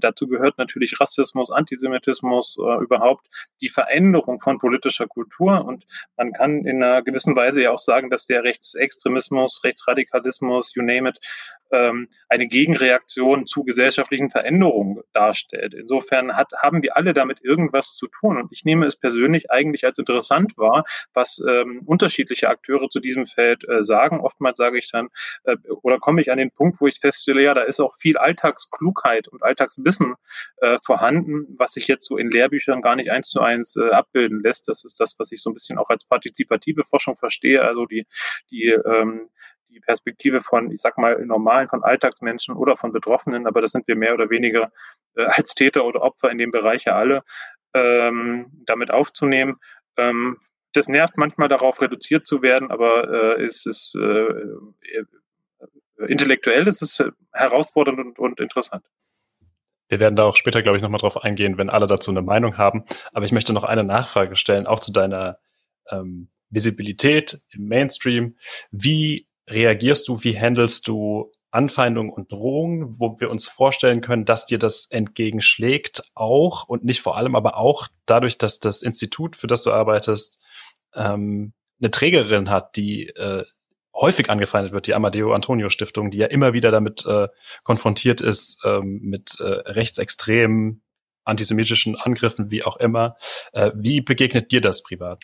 [0.00, 3.26] dazu gehört natürlich Rassismus, Antisemitismus, Antisemitismus, äh, überhaupt
[3.60, 5.64] die Veränderung von politischer Kultur.
[5.64, 5.84] Und
[6.16, 11.08] man kann in einer gewissen Weise ja auch sagen, dass der Rechtsextremismus, Rechtsradikalismus, you name
[11.08, 11.18] it,
[11.70, 15.74] ähm, eine Gegenreaktion zu gesellschaftlichen Veränderungen darstellt.
[15.74, 18.38] Insofern hat, haben wir alle damit irgendwas zu tun.
[18.38, 23.26] Und ich nehme es persönlich eigentlich als interessant wahr, was ähm, unterschiedliche Akteure zu diesem
[23.26, 24.20] Feld äh, sagen.
[24.20, 25.08] Oftmals sage ich dann,
[25.44, 28.16] äh, oder komme ich an den Punkt, wo ich feststelle, ja, da ist auch viel
[28.16, 30.14] Alltagsklugheit und Alltagswissen
[30.58, 34.42] äh, vorhanden, was sich jetzt so in Lehrbüchern gar nicht eins zu eins äh, abbilden
[34.42, 34.68] lässt.
[34.68, 37.62] Das ist das, was ich so ein bisschen auch als partizipative Forschung verstehe.
[37.62, 38.06] Also die,
[38.50, 39.28] die ähm,
[39.70, 43.86] die Perspektive von, ich sag mal, normalen, von Alltagsmenschen oder von Betroffenen, aber das sind
[43.86, 44.72] wir mehr oder weniger
[45.14, 47.22] äh, als Täter oder Opfer in dem Bereich ja alle,
[47.74, 49.56] ähm, damit aufzunehmen.
[49.96, 50.38] Ähm,
[50.72, 55.04] das nervt manchmal darauf, reduziert zu werden, aber äh, es ist äh, äh,
[56.06, 57.02] intellektuell ist es
[57.32, 58.84] herausfordernd und, und interessant.
[59.88, 62.58] Wir werden da auch später, glaube ich, nochmal drauf eingehen, wenn alle dazu eine Meinung
[62.58, 62.84] haben.
[63.12, 65.38] Aber ich möchte noch eine Nachfrage stellen, auch zu deiner
[65.90, 68.36] ähm, Visibilität im Mainstream.
[68.70, 74.44] Wie reagierst du, wie handelst du Anfeindungen und Drohungen, wo wir uns vorstellen können, dass
[74.44, 79.46] dir das entgegenschlägt, auch und nicht vor allem, aber auch dadurch, dass das Institut, für
[79.46, 80.38] das du arbeitest,
[80.94, 83.44] ähm, eine Trägerin hat, die äh,
[84.00, 87.28] häufig angefeindet wird, die Amadeo Antonio Stiftung, die ja immer wieder damit äh,
[87.64, 90.82] konfrontiert ist, ähm, mit äh, rechtsextremen,
[91.24, 93.16] antisemitischen Angriffen, wie auch immer.
[93.52, 95.22] Äh, wie begegnet dir das privat?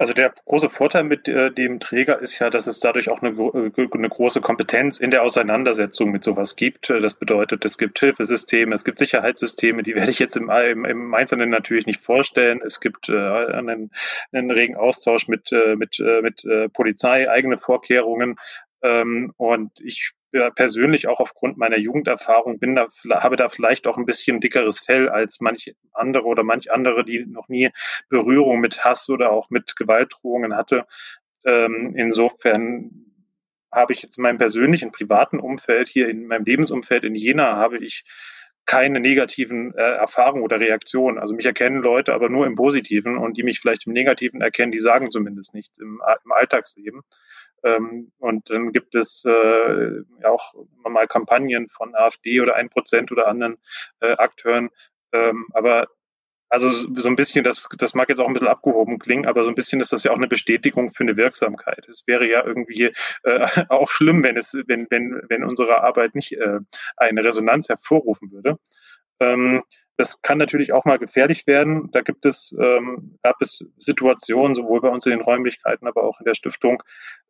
[0.00, 3.30] Also der große Vorteil mit äh, dem Träger ist ja, dass es dadurch auch eine,
[3.30, 6.88] äh, eine, große Kompetenz in der Auseinandersetzung mit sowas gibt.
[6.88, 11.14] Äh, das bedeutet, es gibt Hilfesysteme, es gibt Sicherheitssysteme, die werde ich jetzt im, im,
[11.14, 12.60] Einzelnen natürlich nicht vorstellen.
[12.64, 13.90] Es gibt einen,
[14.30, 18.36] einen regen Austausch mit, mit, mit Polizei, eigene Vorkehrungen.
[18.82, 20.12] Ähm, und ich
[20.54, 25.08] persönlich auch aufgrund meiner Jugenderfahrung bin da, habe da vielleicht auch ein bisschen dickeres Fell
[25.08, 27.70] als manch andere oder manch andere, die noch nie
[28.08, 30.86] Berührung mit Hass oder auch mit Gewaltdrohungen hatte.
[31.44, 33.08] Ähm, insofern
[33.72, 37.78] habe ich jetzt in meinem persönlichen privaten Umfeld hier in meinem Lebensumfeld in Jena habe
[37.78, 38.04] ich
[38.68, 41.18] keine negativen äh, Erfahrungen oder Reaktionen.
[41.18, 44.72] Also mich erkennen Leute aber nur im Positiven und die mich vielleicht im Negativen erkennen,
[44.72, 47.00] die sagen zumindest nichts im, im Alltagsleben.
[47.64, 50.54] Ähm, und dann gibt es äh, auch
[50.88, 53.58] mal Kampagnen von AfD oder ein Prozent oder anderen
[54.00, 54.70] äh, Akteuren.
[55.12, 55.88] Ähm, aber
[56.50, 59.50] also so ein bisschen, das, das mag jetzt auch ein bisschen abgehoben klingen, aber so
[59.50, 61.86] ein bisschen ist das ja auch eine Bestätigung für eine Wirksamkeit.
[61.88, 62.92] Es wäre ja irgendwie
[63.24, 66.60] äh, auch schlimm, wenn es, wenn, wenn, wenn unsere Arbeit nicht äh,
[66.96, 68.58] eine Resonanz hervorrufen würde.
[69.20, 69.62] Ähm,
[69.98, 71.90] das kann natürlich auch mal gefährlich werden.
[71.90, 76.20] Da gibt es, ähm, gab es Situationen, sowohl bei uns in den Räumlichkeiten, aber auch
[76.20, 76.82] in der Stiftung.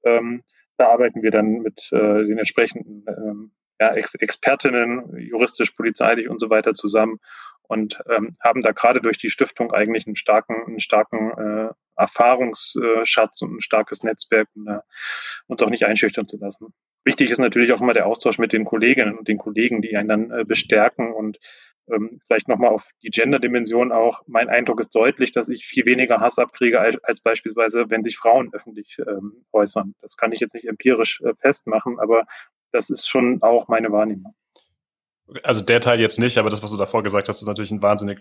[0.04, 0.42] Ähm,
[0.76, 6.40] da arbeiten wir dann mit äh, den entsprechenden ähm, ja, Ex Expertinnen, juristisch, polizeilich und
[6.40, 7.18] so weiter zusammen
[7.62, 13.42] und ähm, haben da gerade durch die Stiftung eigentlich einen starken, einen starken äh, Erfahrungsschatz
[13.42, 14.82] und ein starkes Netzwerk, um da
[15.46, 16.74] uns auch nicht einschüchtern zu lassen.
[17.04, 20.08] Wichtig ist natürlich auch immer der Austausch mit den Kolleginnen und den Kollegen, die einen
[20.08, 21.38] dann äh, bestärken und
[21.92, 24.22] ähm, vielleicht nochmal auf die Gender-Dimension auch.
[24.26, 28.16] Mein Eindruck ist deutlich, dass ich viel weniger Hass abkriege als, als beispielsweise, wenn sich
[28.16, 29.94] Frauen öffentlich ähm, äußern.
[30.00, 32.26] Das kann ich jetzt nicht empirisch äh, festmachen, aber
[32.72, 34.34] das ist schon auch meine Wahrnehmung.
[35.42, 37.82] Also der Teil jetzt nicht, aber das, was du davor gesagt hast, ist natürlich ein
[37.82, 38.20] wahnsinnig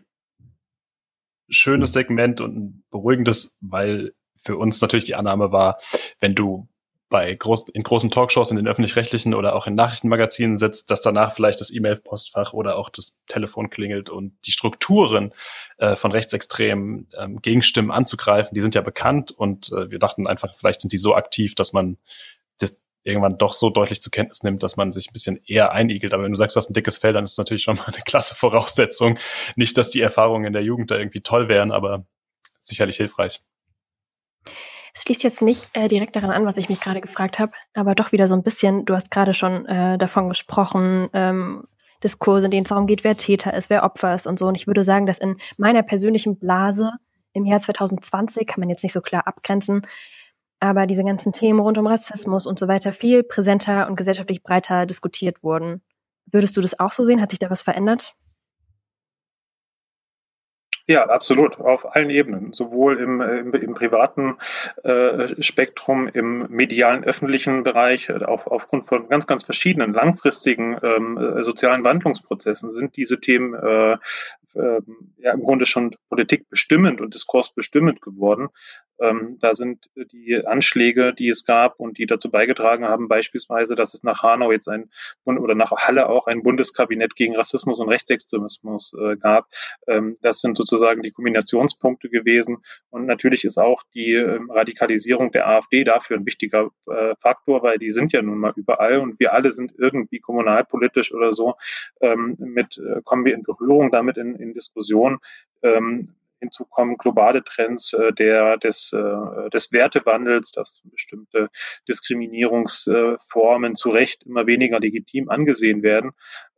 [1.49, 5.79] schönes Segment und ein beruhigendes, weil für uns natürlich die Annahme war,
[6.19, 6.67] wenn du
[7.09, 11.33] bei groß, in großen Talkshows, in den öffentlich-rechtlichen oder auch in Nachrichtenmagazinen sitzt, dass danach
[11.33, 15.33] vielleicht das E-Mail-Postfach oder auch das Telefon klingelt und die Strukturen
[15.77, 20.55] äh, von rechtsextremen ähm, Gegenstimmen anzugreifen, die sind ja bekannt und äh, wir dachten einfach,
[20.57, 21.97] vielleicht sind die so aktiv, dass man
[22.59, 26.13] das irgendwann doch so deutlich zur Kenntnis nimmt, dass man sich ein bisschen eher einigelt.
[26.13, 28.01] Aber wenn du sagst, du hast ein dickes Fell, dann ist natürlich schon mal eine
[28.05, 29.17] klasse Voraussetzung.
[29.55, 32.05] Nicht, dass die Erfahrungen in der Jugend da irgendwie toll wären, aber
[32.59, 33.41] sicherlich hilfreich.
[34.97, 38.11] Schließt jetzt nicht äh, direkt daran an, was ich mich gerade gefragt habe, aber doch
[38.11, 41.67] wieder so ein bisschen, du hast gerade schon äh, davon gesprochen, ähm,
[42.03, 44.47] Diskurse, in denen es darum geht, wer Täter ist, wer Opfer ist und so.
[44.47, 46.91] Und ich würde sagen, dass in meiner persönlichen Blase
[47.33, 49.83] im Jahr 2020, kann man jetzt nicht so klar abgrenzen,
[50.59, 54.85] aber diese ganzen Themen rund um Rassismus und so weiter viel präsenter und gesellschaftlich breiter
[54.85, 55.81] diskutiert wurden.
[56.25, 57.21] Würdest du das auch so sehen?
[57.21, 58.13] Hat sich da was verändert?
[60.89, 64.35] Ja, absolut, auf allen Ebenen, sowohl im, im, im privaten
[64.83, 71.17] äh, Spektrum, im medialen öffentlichen Bereich, äh, auf, aufgrund von ganz, ganz verschiedenen langfristigen ähm,
[71.17, 73.97] äh, sozialen Wandlungsprozessen sind diese Themen äh,
[74.57, 74.81] äh,
[75.17, 78.47] ja im Grunde schon politikbestimmend und diskursbestimmend geworden.
[78.99, 83.93] Ähm, da sind die Anschläge, die es gab und die dazu beigetragen haben, beispielsweise, dass
[83.93, 84.89] es nach Hanau jetzt ein
[85.25, 89.47] oder nach Halle auch ein Bundeskabinett gegen Rassismus und Rechtsextremismus äh, gab.
[89.87, 92.57] Ähm, das sind sozusagen die Kombinationspunkte gewesen.
[92.89, 97.77] Und natürlich ist auch die äh, Radikalisierung der AfD dafür ein wichtiger äh, Faktor, weil
[97.77, 101.55] die sind ja nun mal überall und wir alle sind irgendwie kommunalpolitisch oder so
[102.01, 105.19] ähm, mit, äh, kommen wir in Berührung damit in, in Diskussion.
[105.63, 111.49] Ähm, Hinzu kommen globale Trends äh, der, des, äh, des Wertewandels, dass bestimmte
[111.87, 116.11] Diskriminierungsformen zu Recht immer weniger legitim angesehen werden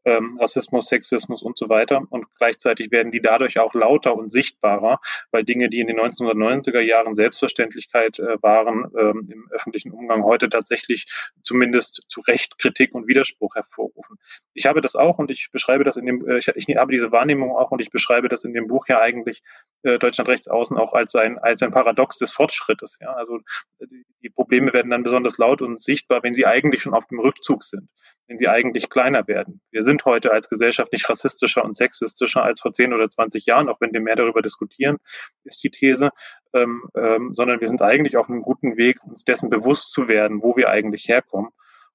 [0.05, 2.01] ähm, Rassismus, Sexismus und so weiter.
[2.09, 4.99] Und gleichzeitig werden die dadurch auch lauter und sichtbarer,
[5.31, 10.49] weil Dinge, die in den 1990er Jahren Selbstverständlichkeit äh, waren, ähm, im öffentlichen Umgang heute
[10.49, 11.05] tatsächlich
[11.43, 14.17] zumindest zu Recht Kritik und Widerspruch hervorrufen.
[14.53, 17.12] Ich habe das auch und ich beschreibe das in dem, äh, ich, ich habe diese
[17.12, 19.41] Wahrnehmung auch und ich beschreibe das in dem Buch ja eigentlich
[19.83, 22.97] äh, Deutschland rechts außen auch als ein, als ein Paradox des Fortschrittes.
[23.01, 23.13] Ja?
[23.13, 23.39] Also
[23.79, 27.19] die, die Probleme werden dann besonders laut und sichtbar, wenn sie eigentlich schon auf dem
[27.19, 27.89] Rückzug sind
[28.30, 29.60] wenn sie eigentlich kleiner werden.
[29.72, 33.68] Wir sind heute als Gesellschaft nicht rassistischer und sexistischer als vor 10 oder 20 Jahren,
[33.70, 34.98] auch wenn wir mehr darüber diskutieren,
[35.44, 36.12] ist die These,
[36.54, 40.44] ähm, ähm, sondern wir sind eigentlich auf einem guten Weg, uns dessen bewusst zu werden,
[40.44, 41.50] wo wir eigentlich herkommen.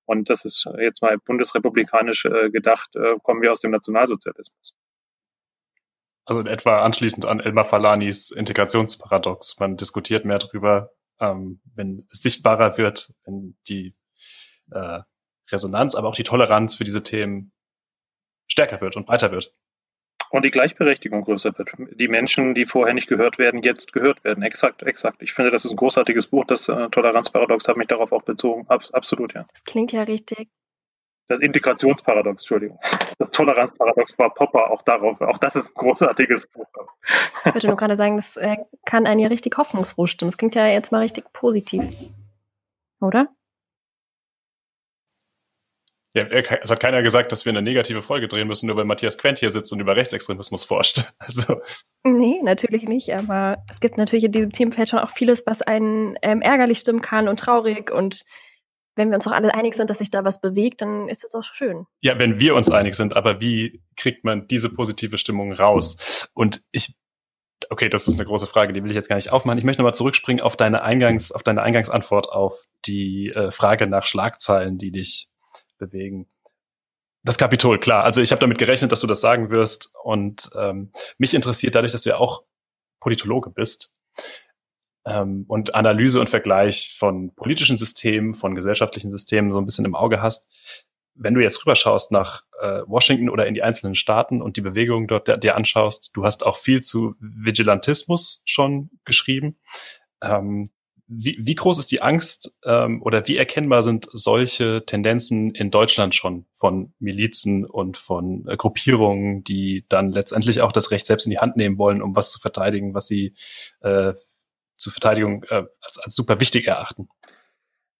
[0.06, 4.76] Und das ist jetzt mal bundesrepublikanisch äh, gedacht, äh, kommen wir aus dem Nationalsozialismus.
[6.24, 9.60] Also in etwa anschließend an Elmar Falanis Integrationsparadox.
[9.60, 13.94] Man diskutiert mehr darüber, ähm, wenn es sichtbarer wird, wenn die
[14.72, 15.00] äh,
[15.54, 17.52] Resonanz, aber auch die Toleranz für diese Themen
[18.46, 19.54] stärker wird und breiter wird.
[20.30, 21.70] Und die Gleichberechtigung größer wird.
[21.78, 24.42] Die Menschen, die vorher nicht gehört werden, jetzt gehört werden.
[24.42, 25.22] Exakt, exakt.
[25.22, 26.44] Ich finde, das ist ein großartiges Buch.
[26.44, 28.66] Das äh, Toleranzparadox hat mich darauf auch bezogen.
[28.68, 29.46] Abs absolut, ja.
[29.52, 30.48] Das klingt ja richtig.
[31.28, 32.78] Das Integrationsparadox, Entschuldigung.
[33.18, 35.20] Das Toleranzparadox war Popper auch darauf.
[35.20, 36.66] Auch das ist ein großartiges Buch.
[37.46, 40.30] Ich würde nur gerade sagen, das äh, kann einen ja richtig hoffnungsfroh stimmen.
[40.30, 41.84] Das klingt ja jetzt mal richtig positiv.
[43.00, 43.28] Oder?
[46.14, 49.18] Ja, es hat keiner gesagt, dass wir eine negative Folge drehen müssen, nur weil Matthias
[49.18, 51.02] Quent hier sitzt und über Rechtsextremismus forscht.
[51.18, 51.60] Also.
[52.04, 56.16] Nee, natürlich nicht, aber es gibt natürlich in diesem Themenfeld schon auch vieles, was einen
[56.22, 58.24] ähm, ärgerlich stimmen kann und traurig und
[58.96, 61.34] wenn wir uns doch alle einig sind, dass sich da was bewegt, dann ist das
[61.34, 61.86] auch schön.
[62.00, 66.28] Ja, wenn wir uns einig sind, aber wie kriegt man diese positive Stimmung raus?
[66.34, 66.94] Und ich
[67.70, 69.58] okay, das ist eine große Frage, die will ich jetzt gar nicht aufmachen.
[69.58, 74.06] Ich möchte nochmal zurückspringen auf deine Eingangs, auf deine Eingangsantwort auf die äh, Frage nach
[74.06, 75.28] Schlagzeilen, die dich
[75.78, 76.26] bewegen.
[77.22, 78.04] Das Kapitol, klar.
[78.04, 79.94] Also ich habe damit gerechnet, dass du das sagen wirst.
[80.02, 82.44] Und ähm, mich interessiert dadurch, dass du ja auch
[83.00, 83.94] Politologe bist
[85.06, 89.94] ähm, und Analyse und Vergleich von politischen Systemen, von gesellschaftlichen Systemen so ein bisschen im
[89.94, 90.48] Auge hast.
[91.14, 95.06] Wenn du jetzt rüberschaust nach äh, Washington oder in die einzelnen Staaten und die Bewegungen
[95.06, 99.56] dort dir anschaust, du hast auch viel zu Vigilantismus schon geschrieben.
[100.22, 100.70] Ähm,
[101.16, 106.14] wie, wie groß ist die Angst ähm, oder wie erkennbar sind solche Tendenzen in Deutschland
[106.14, 111.30] schon von Milizen und von äh, Gruppierungen, die dann letztendlich auch das Recht selbst in
[111.30, 113.34] die Hand nehmen wollen, um was zu verteidigen, was sie
[113.80, 114.14] äh,
[114.76, 117.08] zur Verteidigung äh, als, als super wichtig erachten?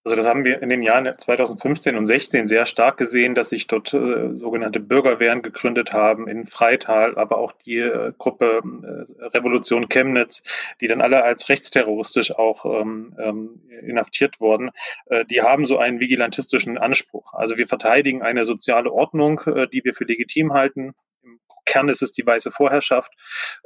[0.05, 3.65] Also das haben wir in den Jahren 2015 und 16 sehr stark gesehen, dass sich
[3.65, 9.89] dort äh, sogenannte Bürgerwehren gegründet haben in Freital, aber auch die äh, Gruppe äh, Revolution
[9.89, 10.43] Chemnitz,
[10.79, 14.69] die dann alle als rechtsterroristisch auch ähm, ähm, inhaftiert wurden.
[15.07, 17.33] Äh, die haben so einen vigilantistischen Anspruch.
[17.33, 20.93] Also wir verteidigen eine soziale Ordnung, äh, die wir für legitim halten.
[21.23, 23.11] Im Kern ist es die weiße Vorherrschaft,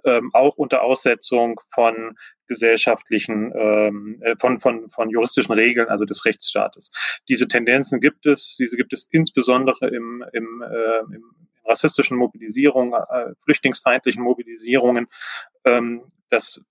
[0.05, 2.15] ähm, auch unter Aussetzung von
[2.49, 6.91] gesellschaftlichen, ähm, äh, von, von, von juristischen Regeln, also des Rechtsstaates.
[7.29, 11.23] Diese Tendenzen gibt es, diese gibt es insbesondere im, im, äh, im
[11.65, 15.07] rassistischen Mobilisierungen, äh, flüchtlingsfeindlichen Mobilisierungen.
[15.63, 16.61] Ähm, das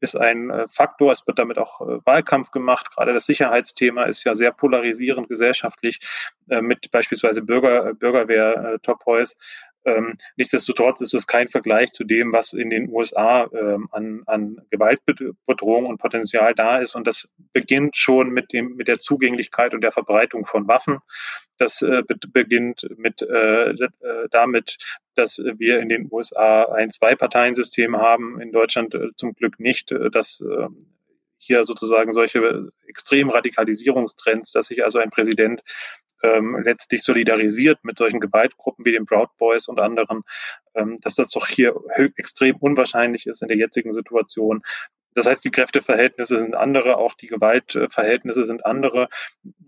[0.00, 1.12] ist ein äh, Faktor.
[1.12, 2.90] Es wird damit auch äh, Wahlkampf gemacht.
[2.94, 6.00] Gerade das Sicherheitsthema ist ja sehr polarisierend gesellschaftlich
[6.48, 9.38] äh, mit beispielsweise Bürger, Bürgerwehr-Top-Boys.
[9.96, 14.60] Ähm, nichtsdestotrotz ist es kein Vergleich zu dem, was in den USA ähm, an, an
[14.70, 16.94] Gewaltbedrohung und Potenzial da ist.
[16.94, 20.98] Und das beginnt schon mit dem, mit der Zugänglichkeit und der Verbreitung von Waffen.
[21.56, 23.88] Das äh, beginnt mit äh, äh,
[24.30, 24.76] damit,
[25.14, 30.10] dass wir in den USA ein Zwei-Parteien-System haben, in Deutschland äh, zum Glück nicht, äh,
[30.10, 30.68] dass äh,
[31.48, 35.62] hier sozusagen solche extrem Radikalisierungstrends, dass sich also ein Präsident
[36.22, 40.22] ähm, letztlich solidarisiert mit solchen Gewaltgruppen wie den Proud Boys und anderen,
[40.74, 41.74] ähm, dass das doch hier
[42.16, 44.62] extrem unwahrscheinlich ist in der jetzigen Situation.
[45.14, 49.08] Das heißt, die Kräfteverhältnisse sind andere, auch die Gewaltverhältnisse sind andere.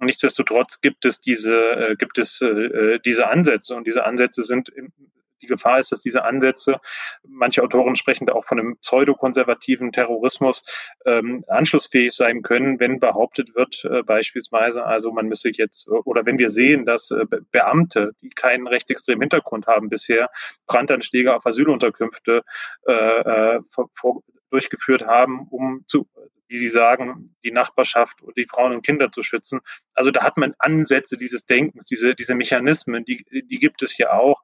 [0.00, 4.92] Nichtsdestotrotz gibt es diese, äh, gibt es äh, diese Ansätze und diese Ansätze sind im,
[5.40, 6.80] die Gefahr ist, dass diese Ansätze,
[7.26, 10.64] manche Autoren sprechen da auch von einem pseudokonservativen Terrorismus,
[11.06, 16.38] ähm, anschlussfähig sein können, wenn behauptet wird, äh, beispielsweise, also man müsse jetzt, oder wenn
[16.38, 20.30] wir sehen, dass äh, Beamte, die keinen rechtsextremen Hintergrund haben bisher,
[20.66, 22.42] Brandanschläge auf Asylunterkünfte
[22.86, 26.08] äh, äh vor, durchgeführt haben, um zu,
[26.48, 29.60] wie Sie sagen, die Nachbarschaft und die Frauen und Kinder zu schützen.
[29.94, 34.12] Also da hat man Ansätze dieses Denkens, diese, diese Mechanismen, die, die gibt es hier
[34.12, 34.42] auch.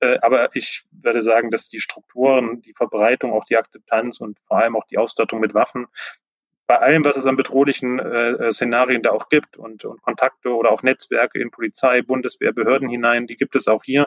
[0.00, 4.58] Äh, aber ich würde sagen, dass die Strukturen, die Verbreitung, auch die Akzeptanz und vor
[4.58, 5.86] allem auch die Ausstattung mit Waffen
[6.68, 10.54] bei allem, was es an bedrohlichen äh, äh, Szenarien da auch gibt und, und Kontakte
[10.54, 14.06] oder auch Netzwerke in Polizei, Bundeswehr, Behörden hinein, die gibt es auch hier.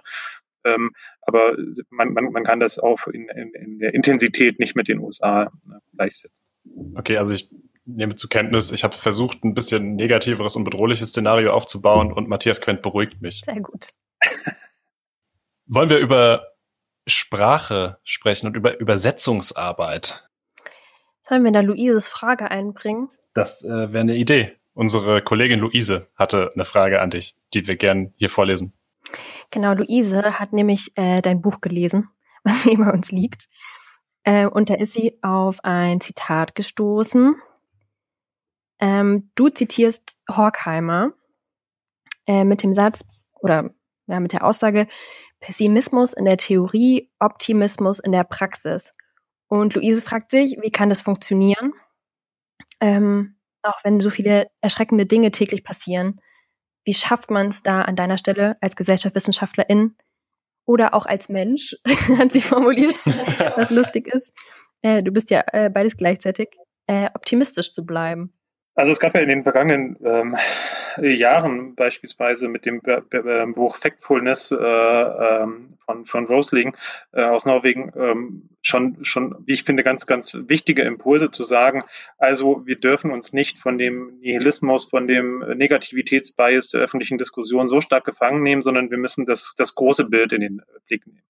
[0.64, 0.92] Ähm,
[1.24, 1.58] aber
[1.90, 5.46] man, man, man kann das auch in, in, in der Intensität nicht mit den USA
[5.46, 5.50] äh,
[5.96, 6.46] gleichsetzen.
[6.94, 7.50] Okay, also ich
[7.86, 12.62] nehme zur Kenntnis, ich habe versucht, ein bisschen negativeres und bedrohliches Szenario aufzubauen und Matthias
[12.62, 13.42] Quent beruhigt mich.
[13.44, 13.90] Sehr gut.
[15.74, 16.48] Wollen wir über
[17.08, 20.28] Sprache sprechen und über Übersetzungsarbeit?
[21.22, 23.08] Sollen wir da Luises Frage einbringen?
[23.34, 24.58] Das äh, wäre eine Idee.
[24.74, 28.74] Unsere Kollegin Luise hatte eine Frage an dich, die wir gern hier vorlesen.
[29.50, 32.10] Genau, Luise hat nämlich äh, dein Buch gelesen,
[32.44, 33.48] was bei uns liegt.
[34.24, 37.36] Äh, und da ist sie auf ein Zitat gestoßen.
[38.82, 41.14] Ähm, du zitierst Horkheimer
[42.28, 43.08] äh, mit dem Satz
[43.40, 43.74] oder
[44.08, 44.88] ja, mit der Aussage,
[45.42, 48.92] Pessimismus in der Theorie, Optimismus in der Praxis.
[49.48, 51.74] Und Luise fragt sich, wie kann das funktionieren?
[52.80, 56.22] Ähm, auch wenn so viele erschreckende Dinge täglich passieren.
[56.86, 59.96] Wie schafft man es da an deiner Stelle als Gesellschaftswissenschaftlerin,
[60.66, 61.76] oder auch als Mensch,
[62.18, 63.06] hat sie formuliert,
[63.58, 64.34] was lustig ist.
[64.82, 66.50] Äh, du bist ja äh, beides gleichzeitig,
[66.88, 68.34] äh, optimistisch zu bleiben.
[68.76, 70.38] Also es gab ja in den vergangenen ähm,
[70.98, 72.82] Jahren beispielsweise mit dem
[73.12, 76.76] ähm, Buch Factfulness äh, ähm, von, von Rosling
[77.12, 81.84] äh, aus Norwegen ähm, schon, schon, wie ich finde, ganz, ganz wichtige Impulse zu sagen.
[82.18, 87.82] Also wir dürfen uns nicht von dem Nihilismus, von dem Negativitätsbias der öffentlichen Diskussion so
[87.82, 91.24] stark gefangen nehmen, sondern wir müssen das, das große Bild in den Blick nehmen.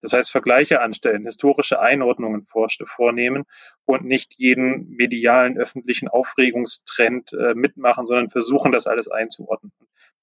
[0.00, 3.44] Das heißt, Vergleiche anstellen, historische Einordnungen vornehmen
[3.84, 9.72] und nicht jeden medialen öffentlichen Aufregungstrend äh, mitmachen, sondern versuchen, das alles einzuordnen.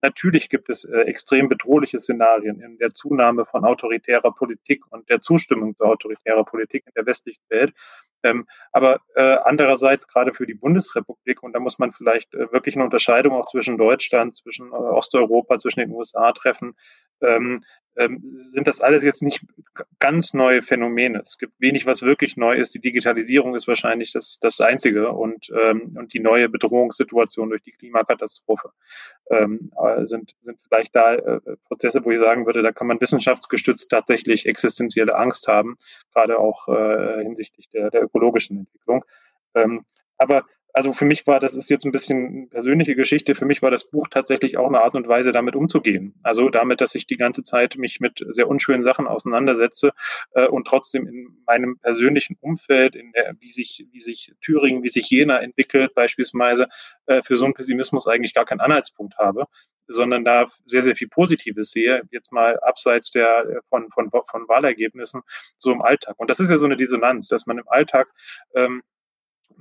[0.02, 5.20] Natürlich gibt es äh, extrem bedrohliche Szenarien in der Zunahme von autoritärer Politik und der
[5.20, 7.74] Zustimmung zu autoritärer Politik in der westlichen Welt.
[8.26, 12.76] Ähm, aber äh, andererseits gerade für die Bundesrepublik, und da muss man vielleicht äh, wirklich
[12.76, 16.76] eine Unterscheidung auch zwischen Deutschland, zwischen äh, Osteuropa, zwischen den USA treffen,
[17.22, 17.64] ähm,
[17.98, 18.22] ähm,
[18.52, 19.46] sind das alles jetzt nicht
[20.00, 21.20] ganz neue Phänomene.
[21.20, 22.74] Es gibt wenig, was wirklich neu ist.
[22.74, 27.72] Die Digitalisierung ist wahrscheinlich das, das Einzige und, ähm, und die neue Bedrohungssituation durch die
[27.72, 28.72] Klimakatastrophe
[29.30, 33.00] ähm, äh, sind, sind vielleicht da äh, Prozesse, wo ich sagen würde, da kann man
[33.00, 35.78] wissenschaftsgestützt tatsächlich existenzielle Angst haben,
[36.14, 39.04] gerade auch äh, hinsichtlich der, der ökologischen Entwicklung.
[39.54, 39.86] Ähm,
[40.18, 40.46] aber
[40.76, 43.90] also für mich war, das ist jetzt ein bisschen persönliche Geschichte, für mich war das
[43.90, 46.20] Buch tatsächlich auch eine Art und Weise, damit umzugehen.
[46.22, 49.94] Also damit, dass ich die ganze Zeit mich mit sehr unschönen Sachen auseinandersetze
[50.34, 54.90] äh, und trotzdem in meinem persönlichen Umfeld, in der, wie sich, wie sich Thüringen, wie
[54.90, 56.68] sich Jena entwickelt, beispielsweise,
[57.06, 59.46] äh, für so einen Pessimismus eigentlich gar keinen Anhaltspunkt habe,
[59.88, 65.22] sondern da sehr, sehr viel Positives sehe, jetzt mal abseits der von, von, von Wahlergebnissen,
[65.58, 66.16] so im Alltag.
[66.18, 68.08] Und das ist ja so eine Dissonanz, dass man im Alltag
[68.54, 68.82] ähm,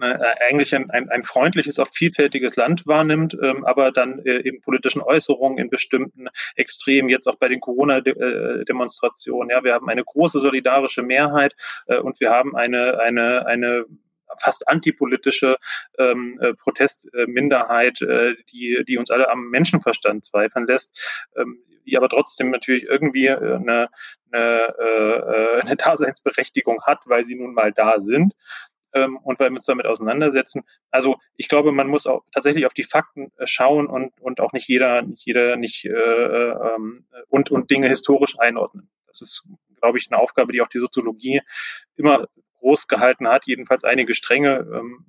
[0.00, 0.18] äh,
[0.48, 5.00] eigentlich ein, ein, ein freundliches, oft vielfältiges Land wahrnimmt, ähm, aber dann äh, in politischen
[5.00, 11.02] Äußerungen in bestimmten Extremen, jetzt auch bei den Corona-Demonstrationen, ja, wir haben eine große solidarische
[11.02, 11.54] Mehrheit
[11.86, 13.84] äh, und wir haben eine, eine, eine
[14.38, 15.56] fast antipolitische
[15.98, 21.00] ähm, äh, Protestminderheit, äh, die, die uns alle am Menschenverstand zweifeln lässt,
[21.36, 23.88] ähm, die aber trotzdem natürlich irgendwie äh, eine,
[24.32, 28.34] eine, äh, eine Daseinsberechtigung hat, weil sie nun mal da sind
[28.94, 30.62] ähm, und weil wir uns damit auseinandersetzen.
[30.90, 34.68] Also ich glaube, man muss auch tatsächlich auf die Fakten schauen und, und auch nicht
[34.68, 38.88] jeder, nicht jeder, nicht äh, ähm, und, und Dinge historisch einordnen.
[39.06, 39.48] Das ist,
[39.80, 41.40] glaube ich, eine Aufgabe, die auch die Soziologie
[41.96, 42.26] immer
[42.64, 44.66] groß gehalten hat, jedenfalls einige Stränge.
[44.72, 45.04] Ähm,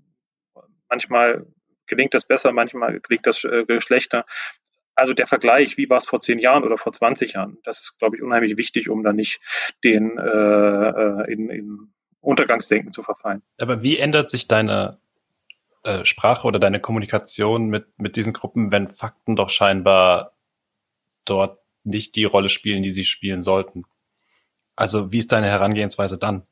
[0.90, 1.48] manchmal
[1.88, 4.26] gelingt das besser, manchmal gelingt das äh, schlechter.
[4.94, 7.98] Also der Vergleich, wie war es vor zehn Jahren oder vor 20 Jahren, das ist,
[7.98, 9.40] glaube ich, unheimlich wichtig, um da nicht
[9.84, 13.42] den äh, äh in, in Untergangsdenken zu verfallen.
[13.58, 15.00] Aber wie ändert sich deine
[15.84, 20.34] äh, Sprache oder deine Kommunikation mit, mit diesen Gruppen, wenn Fakten doch scheinbar
[21.24, 23.84] dort nicht die Rolle spielen, die sie spielen sollten?
[24.76, 26.48] Also wie ist deine Herangehensweise dann?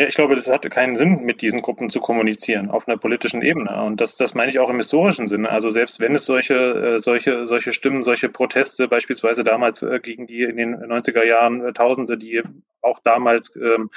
[0.00, 3.42] Ja, ich glaube, das hatte keinen Sinn, mit diesen Gruppen zu kommunizieren auf einer politischen
[3.42, 3.82] Ebene.
[3.82, 5.50] Und das, das meine ich auch im historischen Sinne.
[5.50, 10.28] Also selbst wenn es solche, äh, solche, solche Stimmen, solche Proteste, beispielsweise damals äh, gegen
[10.28, 12.42] die in den 90er Jahren äh, Tausende, die
[12.80, 13.90] auch damals ähm,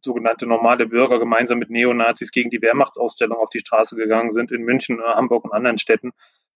[0.00, 4.62] sogenannte normale Bürger gemeinsam mit Neonazis gegen die Wehrmachtsausstellung auf die Straße gegangen sind in
[4.62, 6.10] München, Hamburg und anderen Städten.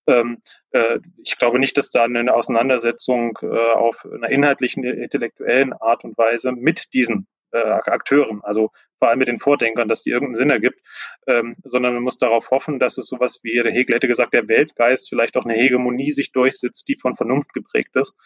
[0.08, 0.42] Ähm,
[0.72, 6.50] äh, ich glaube nicht, dass da eine Auseinandersetzung auf einer inhaltlichen, intellektuellen Art und Weise
[6.50, 10.80] mit diesen äh, Akteuren, also vor allem mit den Vordenkern, dass die irgendeinen Sinn ergibt,
[11.26, 14.48] ähm, sondern man muss darauf hoffen, dass es sowas wie der Hegel hätte gesagt, der
[14.48, 18.16] Weltgeist vielleicht auch eine Hegemonie sich durchsetzt, die von Vernunft geprägt ist.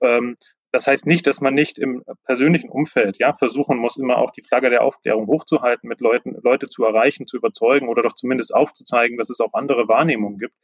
[0.00, 0.36] Ähm,
[0.72, 4.42] das heißt nicht, dass man nicht im persönlichen Umfeld ja versuchen muss, immer auch die
[4.42, 9.18] Flagge der Aufklärung hochzuhalten, mit Leuten, Leute zu erreichen, zu überzeugen oder doch zumindest aufzuzeigen,
[9.18, 10.54] dass es auch andere Wahrnehmungen gibt.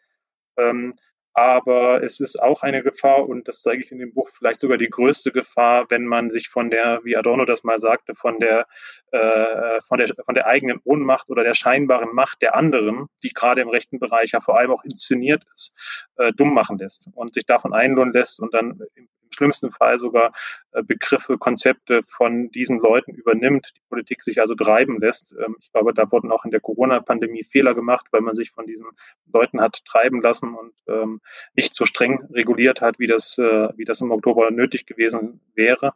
[0.57, 0.95] Ähm,
[1.39, 4.77] aber es ist auch eine Gefahr, und das zeige ich in dem Buch, vielleicht sogar
[4.77, 8.67] die größte Gefahr, wenn man sich von der, wie Adorno das mal sagte, von der,
[9.13, 13.61] äh, von der, von der eigenen Ohnmacht oder der scheinbaren Macht der anderen, die gerade
[13.61, 15.75] im rechten Bereich ja vor allem auch inszeniert ist,
[16.17, 19.99] äh, dumm machen lässt und sich davon einlohnen lässt und dann im im schlimmsten Fall
[19.99, 20.33] sogar
[20.73, 25.35] äh, Begriffe, Konzepte von diesen Leuten übernimmt, die Politik sich also treiben lässt.
[25.39, 28.67] Ähm, ich glaube, da wurden auch in der Corona-Pandemie Fehler gemacht, weil man sich von
[28.67, 28.87] diesen
[29.33, 31.21] Leuten hat treiben lassen und ähm,
[31.55, 35.95] nicht so streng reguliert hat, wie das, äh, wie das im Oktober nötig gewesen wäre.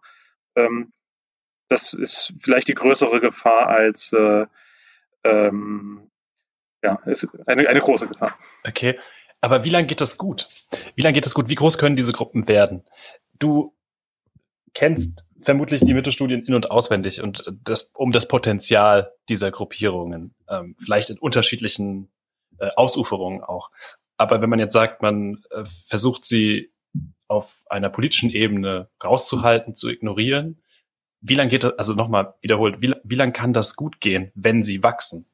[0.55, 0.93] Ähm,
[1.69, 4.47] das ist vielleicht die größere Gefahr als äh,
[5.25, 6.11] ähm,
[6.83, 8.37] ja, ist eine, eine große Gefahr.
[8.67, 8.99] Okay.
[9.41, 10.49] Aber wie lange geht das gut?
[10.95, 11.49] Wie lange geht das gut?
[11.49, 12.85] Wie groß können diese Gruppen werden?
[13.43, 13.75] Du
[14.75, 20.77] kennst vermutlich die Mittelstudien in- und auswendig und das, um das Potenzial dieser Gruppierungen, ähm,
[20.83, 22.11] vielleicht in unterschiedlichen
[22.59, 23.71] äh, Ausuferungen auch.
[24.17, 26.73] Aber wenn man jetzt sagt, man äh, versucht sie
[27.29, 30.63] auf einer politischen Ebene rauszuhalten, zu ignorieren?
[31.21, 34.63] Wie lange geht das, also nochmal wiederholt, wie, wie lange kann das gut gehen, wenn
[34.63, 35.27] sie wachsen?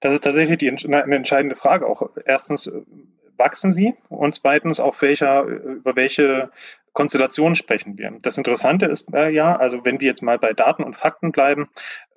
[0.00, 1.86] Das ist tatsächlich die, eine entscheidende Frage.
[1.86, 2.82] Auch erstens, äh,
[3.36, 3.94] wachsen sie?
[4.08, 6.50] Und zweitens, auf welcher, äh, über welche
[6.92, 8.12] Konstellation sprechen wir.
[8.22, 11.68] Das Interessante ist äh, ja, also wenn wir jetzt mal bei Daten und Fakten bleiben,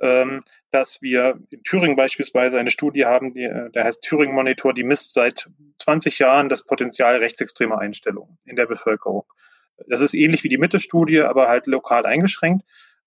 [0.02, 4.74] ähm, dass wir in Thüringen beispielsweise eine Studie haben, die, äh, der heißt Thüringen Monitor,
[4.74, 5.48] die misst seit
[5.78, 9.26] 20 Jahren das Potenzial rechtsextremer Einstellungen in der Bevölkerung.
[9.88, 12.64] Das ist ähnlich wie die Mitte-Studie, aber halt lokal eingeschränkt.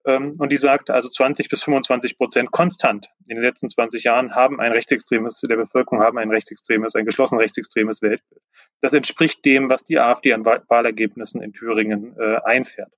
[0.07, 4.35] Ähm, und die sagt, also 20 bis 25 Prozent konstant in den letzten 20 Jahren
[4.37, 8.41] haben ein rechtsextremes, der Bevölkerung haben ein rechtsextremes, ein geschlossen rechtsextremes Weltbild.
[8.81, 12.93] Das entspricht dem, was die AfD an Wahlergebnissen in Thüringen äh, einfährt.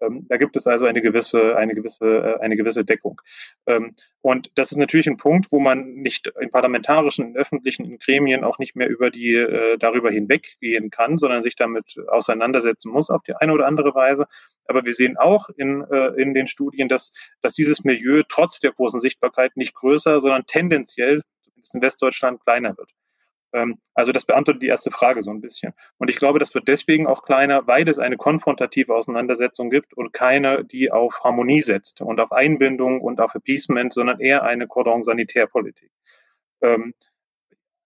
[0.00, 3.20] Ähm, da gibt es also eine gewisse, eine gewisse, äh, eine gewisse Deckung.
[3.66, 7.98] Ähm, und das ist natürlich ein Punkt, wo man nicht in parlamentarischen, in öffentlichen, in
[7.98, 13.10] Gremien auch nicht mehr über die, äh, darüber hinweggehen kann, sondern sich damit auseinandersetzen muss
[13.10, 14.26] auf die eine oder andere Weise.
[14.66, 17.12] Aber wir sehen auch in, äh, in den Studien, dass,
[17.42, 22.76] dass dieses Milieu trotz der großen Sichtbarkeit nicht größer, sondern tendenziell, zumindest in Westdeutschland, kleiner
[22.76, 22.90] wird.
[23.54, 25.72] Ähm, also das beantwortet die erste Frage so ein bisschen.
[25.96, 30.12] Und ich glaube, das wird deswegen auch kleiner, weil es eine konfrontative Auseinandersetzung gibt und
[30.12, 35.04] keine, die auf Harmonie setzt und auf Einbindung und auf Appeasement, sondern eher eine Cordon
[35.04, 35.90] Sanitärpolitik.
[36.60, 36.94] Ähm,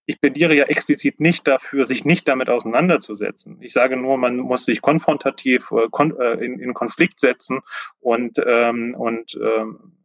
[0.06, 3.58] ich plädiere ja explizit nicht dafür, sich nicht damit auseinanderzusetzen.
[3.60, 7.60] Ich sage nur, man muss sich konfrontativ äh, äh, in, Konflikt setzen
[8.00, 9.38] und, ähm, und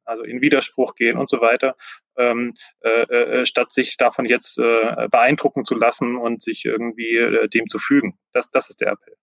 [0.04, 1.78] also in Widerspruch gehen und so weiter,
[2.18, 7.48] ähm, äh, äh, statt sich davon jetzt äh, beeindrucken zu lassen und sich irgendwie äh,
[7.50, 8.18] dem zu fügen.
[8.34, 9.16] Das, das ist der Appell.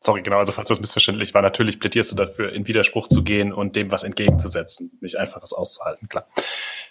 [0.00, 3.52] Sorry, genau, also falls das missverständlich war, natürlich plädierst du dafür, in Widerspruch zu gehen
[3.52, 6.26] und dem was entgegenzusetzen, nicht einfach es auszuhalten, klar.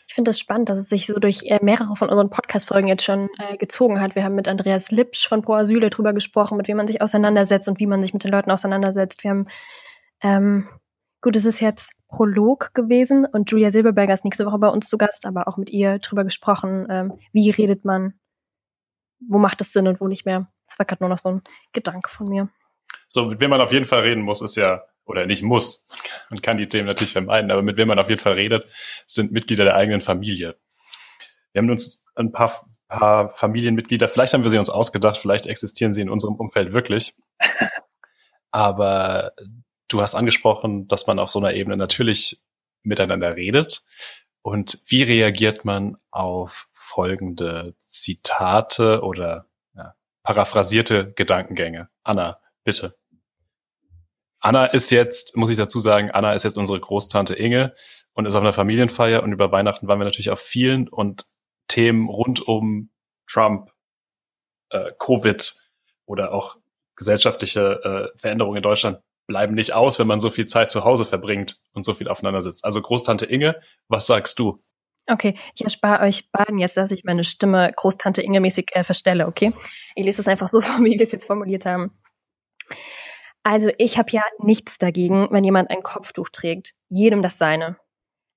[0.08, 2.88] Ich finde es das spannend, dass es sich so durch äh, mehrere von unseren Podcast-Folgen
[2.88, 4.16] jetzt schon äh, gezogen hat.
[4.16, 7.68] Wir haben mit Andreas Lipsch von Pro Asyle drüber gesprochen, mit wem man sich auseinandersetzt
[7.68, 9.24] und wie man sich mit den Leuten auseinandersetzt.
[9.24, 9.48] Wir haben,
[10.22, 10.68] ähm,
[11.24, 14.98] gut, es ist jetzt Prolog gewesen und Julia Silberberger ist nächste Woche bei uns zu
[15.00, 18.14] Gast, aber auch mit ihr drüber gesprochen, ähm, wie redet man,
[19.28, 20.52] wo macht es Sinn und wo nicht mehr.
[20.68, 22.50] Das war gerade nur noch so ein Gedanke von mir.
[23.08, 25.88] So, mit wem man auf jeden Fall reden muss, ist ja, oder nicht muss,
[26.30, 28.68] man kann die Themen natürlich vermeiden, aber mit wem man auf jeden Fall redet,
[29.08, 30.58] sind Mitglieder der eigenen Familie.
[31.54, 35.94] Wir haben uns ein paar, paar Familienmitglieder, vielleicht haben wir sie uns ausgedacht, vielleicht existieren
[35.94, 37.16] sie in unserem Umfeld wirklich.
[38.52, 39.32] Aber
[39.94, 42.42] du hast angesprochen, dass man auf so einer Ebene natürlich
[42.82, 43.84] miteinander redet.
[44.42, 51.90] Und wie reagiert man auf folgende Zitate oder ja, paraphrasierte Gedankengänge?
[52.04, 52.98] Anna, bitte.
[54.40, 57.74] Anna ist jetzt, muss ich dazu sagen, Anna ist jetzt unsere Großtante Inge
[58.14, 61.28] und ist auf einer Familienfeier und über Weihnachten waren wir natürlich auf vielen und
[61.70, 62.90] Themen rund um
[63.26, 63.72] Trump,
[64.70, 65.56] äh, Covid
[66.06, 66.58] oder auch
[66.98, 71.06] gesellschaftliche äh, Veränderungen in Deutschland bleiben nicht aus, wenn man so viel Zeit zu Hause
[71.06, 72.66] verbringt und so viel aufeinander sitzt.
[72.66, 74.64] Also Großtante Inge, was sagst du?
[75.08, 79.54] Okay, ich erspare euch beiden jetzt, dass ich meine Stimme Großtante Inge-mäßig äh, verstelle, okay?
[79.96, 81.92] Ich lese es einfach so vor, wie wir es jetzt formuliert haben.
[83.44, 86.74] Also ich habe ja nichts dagegen, wenn jemand ein Kopftuch trägt.
[86.90, 87.78] Jedem das seine.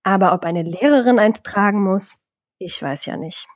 [0.02, 2.16] Aber ob eine Lehrerin eins tragen muss,
[2.58, 3.46] ich weiß ja nicht.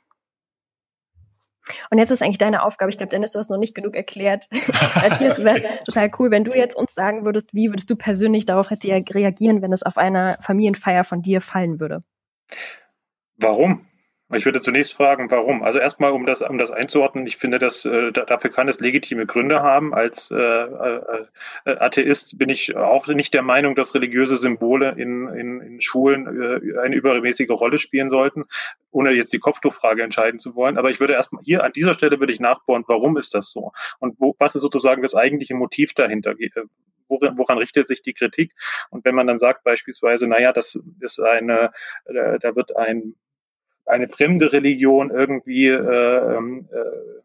[1.89, 2.89] Und jetzt ist eigentlich deine Aufgabe.
[2.89, 4.47] Ich glaube, Dennis, du hast noch nicht genug erklärt.
[4.95, 8.69] Matthias, wäre total cool, wenn du jetzt uns sagen würdest, wie würdest du persönlich darauf
[8.71, 12.03] reagieren, wenn es auf einer Familienfeier von dir fallen würde?
[13.37, 13.85] Warum?
[14.33, 15.61] Ich würde zunächst fragen, warum?
[15.61, 19.25] Also erstmal, um das, um das einzuordnen, ich finde, dass äh, dafür kann es legitime
[19.25, 19.93] Gründe haben.
[19.93, 21.25] Als äh, äh,
[21.65, 26.79] Atheist bin ich auch nicht der Meinung, dass religiöse Symbole in, in, in Schulen äh,
[26.79, 28.45] eine übermäßige Rolle spielen sollten,
[28.91, 30.77] ohne jetzt die Kopftuchfrage entscheiden zu wollen.
[30.77, 33.73] Aber ich würde erstmal hier an dieser Stelle würde ich nachbohren, warum ist das so?
[33.99, 36.35] Und wo, was ist sozusagen das eigentliche Motiv dahinter?
[36.39, 36.49] Äh,
[37.09, 38.53] woran, woran richtet sich die Kritik?
[38.89, 41.71] Und wenn man dann sagt beispielsweise, naja, das ist eine,
[42.05, 43.15] äh, da wird ein
[43.85, 47.21] eine fremde Religion irgendwie äh, ähm, äh,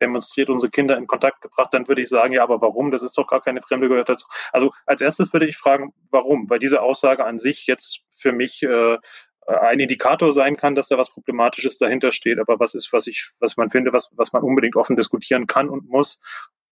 [0.00, 2.90] demonstriert, unsere Kinder in Kontakt gebracht, dann würde ich sagen, ja, aber warum?
[2.90, 4.26] Das ist doch gar keine Fremde gehört dazu.
[4.50, 6.50] Also als erstes würde ich fragen, warum?
[6.50, 8.98] Weil diese Aussage an sich jetzt für mich äh,
[9.46, 13.30] ein Indikator sein kann, dass da was Problematisches dahinter steht, aber was ist, was ich,
[13.40, 16.20] was man finde, was, was man unbedingt offen diskutieren kann und muss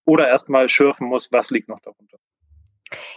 [0.04, 2.18] oder erstmal schürfen muss, was liegt noch darunter?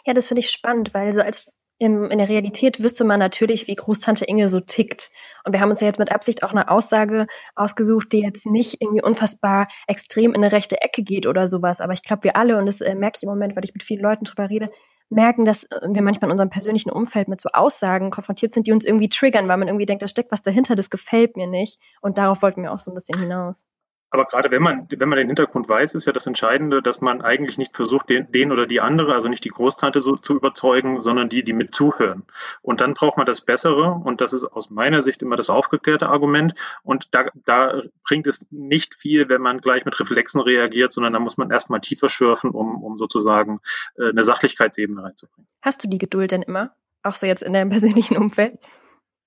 [0.05, 1.51] Ja, das finde ich spannend, weil so als
[1.83, 5.11] im, in der Realität wüsste man natürlich, wie Großtante Inge so tickt.
[5.43, 8.81] Und wir haben uns ja jetzt mit Absicht auch eine Aussage ausgesucht, die jetzt nicht
[8.81, 11.81] irgendwie unfassbar extrem in eine rechte Ecke geht oder sowas.
[11.81, 13.83] Aber ich glaube, wir alle, und das äh, merke ich im Moment, weil ich mit
[13.83, 14.69] vielen Leuten drüber rede,
[15.09, 18.71] merken, dass äh, wir manchmal in unserem persönlichen Umfeld mit so Aussagen konfrontiert sind, die
[18.71, 21.79] uns irgendwie triggern, weil man irgendwie denkt, da steckt was dahinter, das gefällt mir nicht.
[22.01, 23.65] Und darauf wollten wir auch so ein bisschen hinaus.
[24.13, 27.23] Aber gerade wenn man, wenn man den Hintergrund weiß, ist ja das Entscheidende, dass man
[27.23, 30.99] eigentlich nicht versucht, den, den oder die andere, also nicht die Großtante so zu überzeugen,
[30.99, 32.21] sondern die, die mit zuhören.
[32.61, 36.09] Und dann braucht man das Bessere und das ist aus meiner Sicht immer das aufgeklärte
[36.09, 36.53] Argument.
[36.83, 41.19] Und da, da bringt es nicht viel, wenn man gleich mit Reflexen reagiert, sondern da
[41.19, 43.61] muss man erstmal tiefer schürfen, um, um sozusagen
[43.97, 45.49] äh, eine Sachlichkeitsebene reinzubringen.
[45.63, 46.75] Hast du die Geduld denn immer?
[47.01, 48.59] Auch so jetzt in deinem persönlichen Umfeld?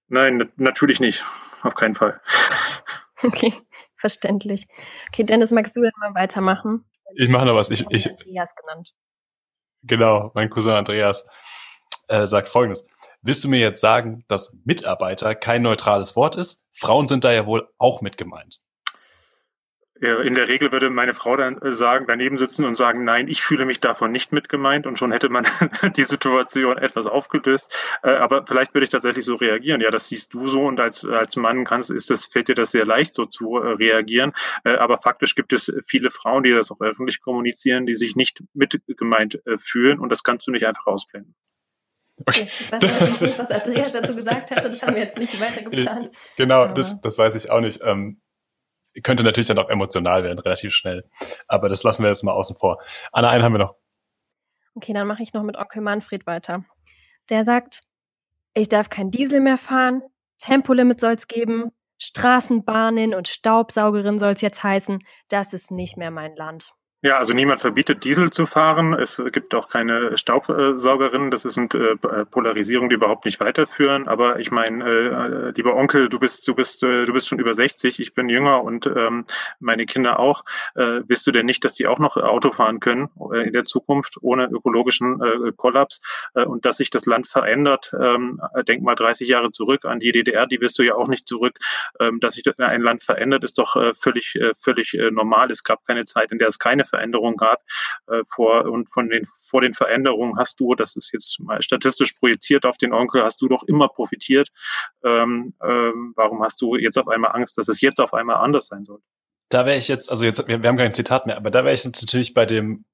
[0.06, 1.24] Nein, natürlich nicht.
[1.62, 2.20] Auf keinen Fall.
[3.24, 3.52] Okay.
[3.98, 4.66] Verständlich.
[5.08, 6.84] Okay, Dennis, magst du denn mal weitermachen?
[7.14, 7.70] Ich mache noch was.
[7.70, 8.92] Ich, ich, Andreas genannt.
[9.82, 11.26] Genau, mein Cousin Andreas
[12.08, 12.84] äh, sagt folgendes.
[13.22, 16.64] Willst du mir jetzt sagen, dass Mitarbeiter kein neutrales Wort ist?
[16.72, 18.60] Frauen sind da ja wohl auch mit gemeint.
[20.00, 23.42] In der Regel würde meine Frau dann äh, sagen, daneben sitzen und sagen, nein, ich
[23.42, 25.46] fühle mich davon nicht mit gemeint und schon hätte man
[25.96, 27.74] die Situation etwas aufgelöst.
[28.02, 29.80] Äh, aber vielleicht würde ich tatsächlich so reagieren.
[29.80, 32.72] Ja, das siehst du so und als, als Mann kannst, ist das, fällt dir das
[32.72, 34.32] sehr leicht, so zu äh, reagieren.
[34.64, 38.80] Aber faktisch gibt es viele Frauen, die das auch öffentlich kommunizieren, die sich nicht mit
[38.86, 41.34] gemeint fühlen und das kannst du nicht einfach ausblenden.
[42.24, 42.46] Okay.
[42.48, 45.62] Ich weiß natürlich nicht, was Andreas dazu gesagt hatte, das haben wir jetzt nicht weiter
[45.62, 46.10] geplant.
[46.36, 47.80] Genau, das, das weiß ich auch nicht.
[47.82, 48.20] Ähm,
[49.02, 51.08] könnte natürlich dann auch emotional werden, relativ schnell.
[51.48, 52.82] Aber das lassen wir jetzt mal außen vor.
[53.12, 53.76] Anna, einen haben wir noch.
[54.74, 56.64] Okay, dann mache ich noch mit Onkel Manfred weiter.
[57.30, 57.80] Der sagt,
[58.54, 60.02] ich darf kein Diesel mehr fahren,
[60.38, 64.98] Tempolimit soll es geben, Straßenbahnen und Staubsaugerin soll es jetzt heißen.
[65.28, 66.72] Das ist nicht mehr mein Land.
[67.06, 68.92] Ja, also niemand verbietet Diesel zu fahren.
[68.92, 71.30] Es gibt auch keine Staubsaugerinnen.
[71.30, 71.94] Das sind äh,
[72.28, 74.08] Polarisierungen, die überhaupt nicht weiterführen.
[74.08, 77.54] Aber ich meine, äh, lieber Onkel, du bist, du bist, äh, du bist schon über
[77.54, 78.00] 60.
[78.00, 79.22] Ich bin jünger und ähm,
[79.60, 80.44] meine Kinder auch.
[80.74, 83.62] Äh, willst du denn nicht, dass die auch noch Auto fahren können äh, in der
[83.62, 86.02] Zukunft ohne ökologischen äh, Kollaps
[86.34, 87.94] äh, und dass sich das Land verändert?
[87.96, 90.48] Ähm, denk mal 30 Jahre zurück an die DDR.
[90.48, 91.56] Die wirst du ja auch nicht zurück.
[92.00, 95.52] Ähm, dass sich ein Land verändert, ist doch äh, völlig, äh, völlig äh, normal.
[95.52, 97.62] Es gab keine Zeit, in der es keine Veränderungen gab.
[98.08, 102.14] Äh, vor, und von den, vor den Veränderungen hast du, das ist jetzt mal statistisch
[102.14, 104.48] projiziert auf den Onkel, hast du doch immer profitiert.
[105.04, 108.66] Ähm, ähm, warum hast du jetzt auf einmal Angst, dass es jetzt auf einmal anders
[108.66, 109.00] sein soll?
[109.48, 111.74] Da wäre ich jetzt, also jetzt, wir, wir haben kein Zitat mehr, aber da wäre
[111.74, 112.84] ich jetzt natürlich bei dem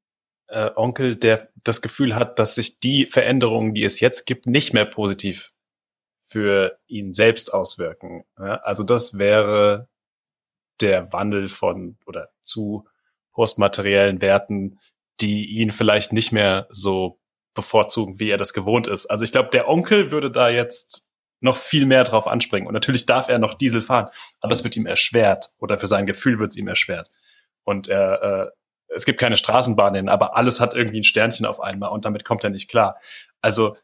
[0.48, 4.74] äh, Onkel, der das Gefühl hat, dass sich die Veränderungen, die es jetzt gibt, nicht
[4.74, 5.52] mehr positiv
[6.22, 8.24] für ihn selbst auswirken.
[8.38, 9.88] Ja, also das wäre
[10.80, 12.86] der Wandel von oder zu
[13.32, 14.78] postmateriellen Werten,
[15.20, 17.18] die ihn vielleicht nicht mehr so
[17.54, 19.06] bevorzugen, wie er das gewohnt ist.
[19.06, 21.06] Also ich glaube, der Onkel würde da jetzt
[21.40, 22.66] noch viel mehr drauf anspringen.
[22.66, 24.08] Und natürlich darf er noch Diesel fahren,
[24.40, 27.10] aber es wird ihm erschwert oder für sein Gefühl wird es ihm erschwert.
[27.64, 28.50] Und er, äh,
[28.94, 32.44] es gibt keine Straßenbahnen, aber alles hat irgendwie ein Sternchen auf einmal und damit kommt
[32.44, 32.96] er nicht klar.
[33.40, 33.76] Also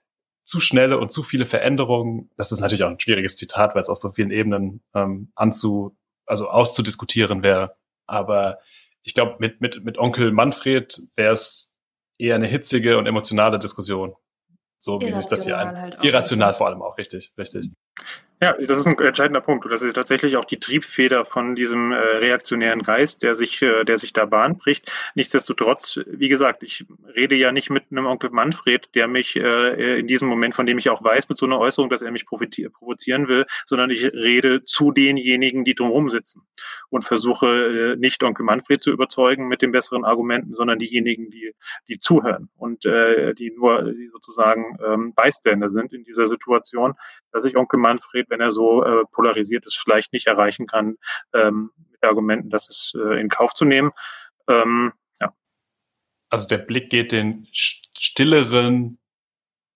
[0.44, 3.90] zu schnelle und zu viele Veränderungen, das ist natürlich auch ein schwieriges Zitat, weil es
[3.90, 5.96] auf so vielen Ebenen ähm, anzu,
[6.26, 7.76] also auszudiskutieren wäre.
[8.07, 8.59] Aber
[9.05, 11.74] ich glaube, mit, mit, mit Onkel Manfred wäre es
[12.18, 14.14] eher eine hitzige und emotionale Diskussion.
[14.80, 15.76] So wie sich das hier ein.
[15.76, 17.70] Halt irrational vor allem auch, richtig, richtig.
[18.41, 19.66] Ja, das ist ein entscheidender Punkt.
[19.68, 23.99] Das ist tatsächlich auch die Triebfeder von diesem äh, reaktionären Geist, der sich, äh, der
[23.99, 24.93] sich da Bahn bricht.
[25.16, 26.86] Nichtsdestotrotz, wie gesagt, ich
[27.16, 30.78] rede ja nicht mit einem Onkel Manfred, der mich äh, in diesem Moment, von dem
[30.78, 34.64] ich auch weiß, mit so einer Äußerung, dass er mich provozieren will, sondern ich rede
[34.64, 36.43] zu denjenigen, die drumherum sitzen
[36.91, 41.55] und versuche äh, nicht Onkel Manfred zu überzeugen mit den besseren Argumenten, sondern diejenigen, die,
[41.89, 46.95] die zuhören und äh, die nur sozusagen ähm, Beiständer sind in dieser Situation,
[47.32, 50.96] dass ich Onkel Manfred wenn er so äh, polarisiert ist, vielleicht nicht erreichen kann,
[51.34, 53.92] ähm, mit Argumenten, das ist äh, in Kauf zu nehmen.
[54.48, 55.34] Ähm, ja.
[56.30, 58.98] Also der Blick geht den stilleren,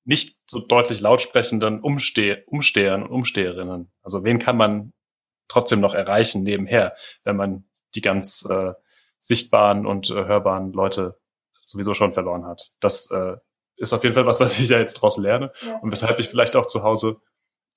[0.04, 3.92] nicht so deutlich lautsprechenden Umsteh Umstehern und Umsteherinnen.
[4.02, 4.92] Also wen kann man
[5.48, 8.72] trotzdem noch erreichen nebenher, wenn man die ganz äh,
[9.20, 11.18] sichtbaren und äh, hörbaren Leute
[11.64, 12.72] sowieso schon verloren hat.
[12.80, 13.36] Das äh,
[13.76, 15.78] ist auf jeden Fall was, was ich da jetzt draus lerne ja.
[15.78, 17.20] und weshalb ich vielleicht auch zu Hause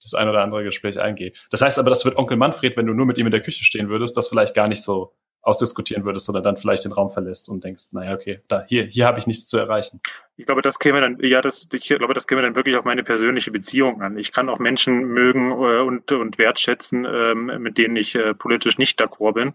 [0.01, 1.33] das ein oder andere Gespräch eingehe.
[1.49, 3.63] Das heißt aber, das wird Onkel Manfred, wenn du nur mit ihm in der Küche
[3.63, 5.13] stehen würdest, das vielleicht gar nicht so
[5.45, 9.05] ausdiskutieren würdest, sondern dann vielleicht den Raum verlässt und denkst, naja, okay, da, hier, hier
[9.05, 10.01] habe ich nichts zu erreichen.
[10.37, 13.03] Ich glaube, das käme dann, ja, das, ich glaube, das käme dann wirklich auf meine
[13.03, 14.17] persönliche Beziehung an.
[14.17, 18.77] Ich kann auch Menschen mögen äh, und, und wertschätzen, ähm, mit denen ich äh, politisch
[18.77, 19.53] nicht d'accord bin.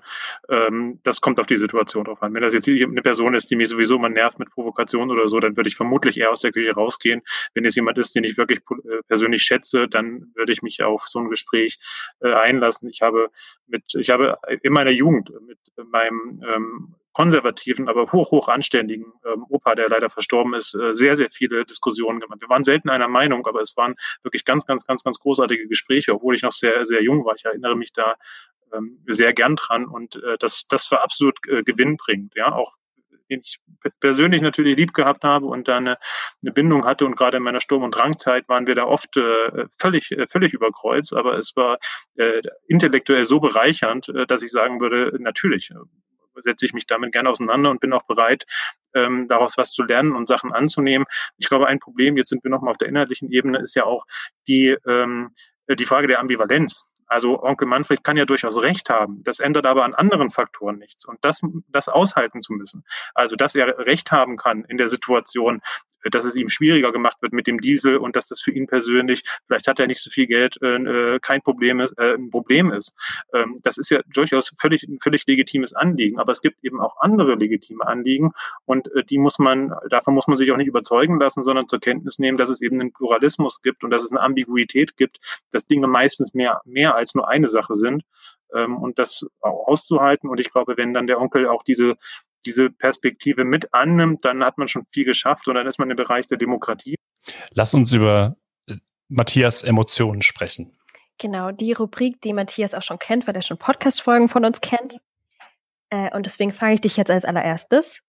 [0.48, 2.32] Ähm, das kommt auf die Situation drauf an.
[2.32, 5.38] Wenn das jetzt eine Person ist, die mich sowieso immer nervt mit Provokation oder so,
[5.40, 7.20] dann würde ich vermutlich eher aus der Küche rausgehen.
[7.52, 11.02] Wenn es jemand ist, den ich wirklich äh, persönlich schätze, dann würde ich mich auf
[11.08, 11.78] so ein Gespräch
[12.20, 12.88] äh, einlassen.
[12.88, 13.30] Ich habe
[13.66, 19.44] mit, ich habe in meiner Jugend mit meinem ähm, konservativen, aber hoch, hoch anständigen ähm,
[19.48, 22.40] Opa, der leider verstorben ist, äh, sehr, sehr viele Diskussionen gemacht.
[22.40, 26.14] Wir waren selten einer Meinung, aber es waren wirklich ganz, ganz, ganz, ganz großartige Gespräche,
[26.14, 27.34] obwohl ich noch sehr, sehr jung war.
[27.34, 28.14] Ich erinnere mich da
[28.72, 32.34] ähm, sehr gern dran und äh, das, das war absolut äh, gewinnbringend.
[32.36, 32.76] Ja, auch
[33.30, 33.58] den ich
[34.00, 35.96] persönlich natürlich lieb gehabt habe und da eine,
[36.42, 37.06] eine Bindung hatte.
[37.06, 40.52] Und gerade in meiner Sturm- und Drangzeit waren wir da oft äh, völlig, äh, völlig
[40.52, 41.12] über Kreuz.
[41.12, 41.78] Aber es war
[42.16, 45.74] äh, intellektuell so bereichernd, äh, dass ich sagen würde, natürlich äh,
[46.42, 48.44] setze ich mich damit gerne auseinander und bin auch bereit,
[48.94, 51.06] ähm, daraus was zu lernen und Sachen anzunehmen.
[51.38, 54.04] Ich glaube, ein Problem, jetzt sind wir nochmal auf der inhaltlichen Ebene, ist ja auch
[54.48, 55.34] die, ähm,
[55.68, 56.89] die Frage der Ambivalenz.
[57.10, 59.24] Also Onkel Manfred kann ja durchaus recht haben.
[59.24, 61.04] Das ändert aber an anderen Faktoren nichts.
[61.04, 62.84] Und das, das aushalten zu müssen.
[63.14, 65.60] Also, dass er recht haben kann in der Situation,
[66.10, 69.24] dass es ihm schwieriger gemacht wird mit dem Diesel und dass das für ihn persönlich,
[69.46, 72.72] vielleicht hat er nicht so viel Geld, äh, äh kein Problem ist, äh, ein Problem
[72.72, 72.94] ist.
[73.34, 76.18] Ähm, das ist ja durchaus völlig, ein völlig legitimes Anliegen.
[76.18, 78.32] Aber es gibt eben auch andere legitime Anliegen
[78.64, 81.80] und äh, die muss man, davon muss man sich auch nicht überzeugen lassen, sondern zur
[81.80, 85.18] Kenntnis nehmen, dass es eben einen Pluralismus gibt und dass es eine Ambiguität gibt,
[85.50, 88.04] dass Dinge meistens mehr, mehr als nur eine Sache sind
[88.54, 90.28] ähm, und das auch auszuhalten.
[90.28, 91.96] Und ich glaube, wenn dann der Onkel auch diese
[92.46, 95.96] diese Perspektive mit annimmt, dann hat man schon viel geschafft und dann ist man im
[95.96, 96.96] Bereich der Demokratie.
[97.52, 98.36] Lass uns über
[98.66, 98.76] äh,
[99.08, 100.76] Matthias Emotionen sprechen.
[101.18, 104.96] Genau, die Rubrik, die Matthias auch schon kennt, weil er schon Podcast-Folgen von uns kennt.
[105.90, 108.00] Äh, und deswegen frage ich dich jetzt als allererstes,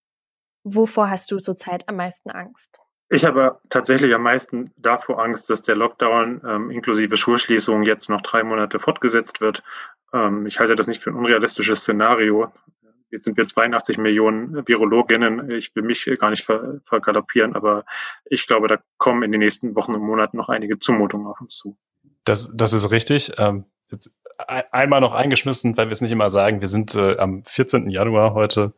[0.64, 2.80] wovor hast du zurzeit am meisten Angst?
[3.10, 8.22] Ich habe tatsächlich am meisten davor Angst, dass der Lockdown ähm, inklusive Schulschließungen jetzt noch
[8.22, 9.64] drei Monate fortgesetzt wird.
[10.14, 12.54] Ähm, ich halte das nicht für ein unrealistisches Szenario.
[13.12, 15.52] Jetzt sind wir 82 Millionen Virologinnen.
[15.52, 17.86] Ich will mich gar nicht ver vergaloppieren, aber
[18.26, 21.58] ich glaube, da kommen in den nächsten Wochen und Monaten noch einige Zumutungen auf uns
[21.58, 21.78] zu.
[22.24, 23.34] Das, das ist richtig.
[23.38, 24.16] Ähm, jetzt
[24.48, 26.62] einmal noch eingeschmissen, weil wir es nicht immer sagen.
[26.62, 27.90] Wir sind äh, am 14.
[27.90, 28.74] Januar heute.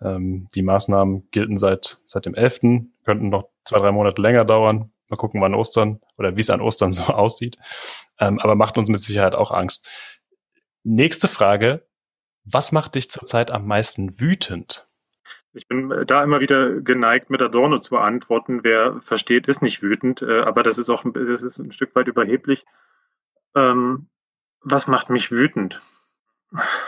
[0.00, 2.60] Ähm, die Maßnahmen gelten seit, seit dem 11.
[3.04, 4.90] Könnten noch zwei, drei Monate länger dauern.
[5.08, 7.58] Mal gucken, wann Ostern oder wie es an Ostern so aussieht.
[8.18, 9.88] Ähm, aber macht uns mit Sicherheit auch Angst.
[10.84, 11.86] Nächste Frage.
[12.50, 14.88] Was macht dich zurzeit am meisten wütend?
[15.52, 18.60] Ich bin äh, da immer wieder geneigt, mit Adorno zu antworten.
[18.62, 22.08] Wer versteht, ist nicht wütend, äh, aber das ist auch das ist ein Stück weit
[22.08, 22.64] überheblich.
[23.54, 24.08] Ähm,
[24.60, 25.80] was macht mich wütend?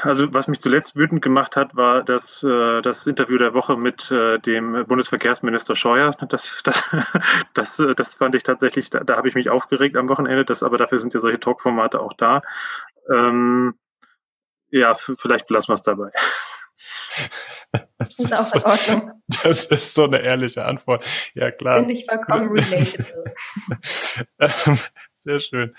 [0.03, 4.11] Also was mich zuletzt wütend gemacht hat, war das, äh, das Interview der Woche mit
[4.11, 6.13] dem Bundesverkehrsminister Scheuer.
[6.29, 6.83] Das, das,
[7.53, 10.79] das, das fand ich tatsächlich, da, da habe ich mich aufgeregt am Wochenende, das, aber
[10.79, 12.41] dafür sind ja solche Talkformate auch da.
[13.11, 13.75] Ähm,
[14.71, 16.11] ja, vielleicht belassen wir es dabei.
[17.99, 19.23] Das ist, auch in Ordnung.
[19.29, 21.07] So, das ist so eine ehrliche Antwort.
[21.35, 21.79] Ja, klar.
[21.79, 23.35] Finde ich vollkommen relatable.
[24.39, 24.79] Ähm,
[25.14, 25.75] sehr schön.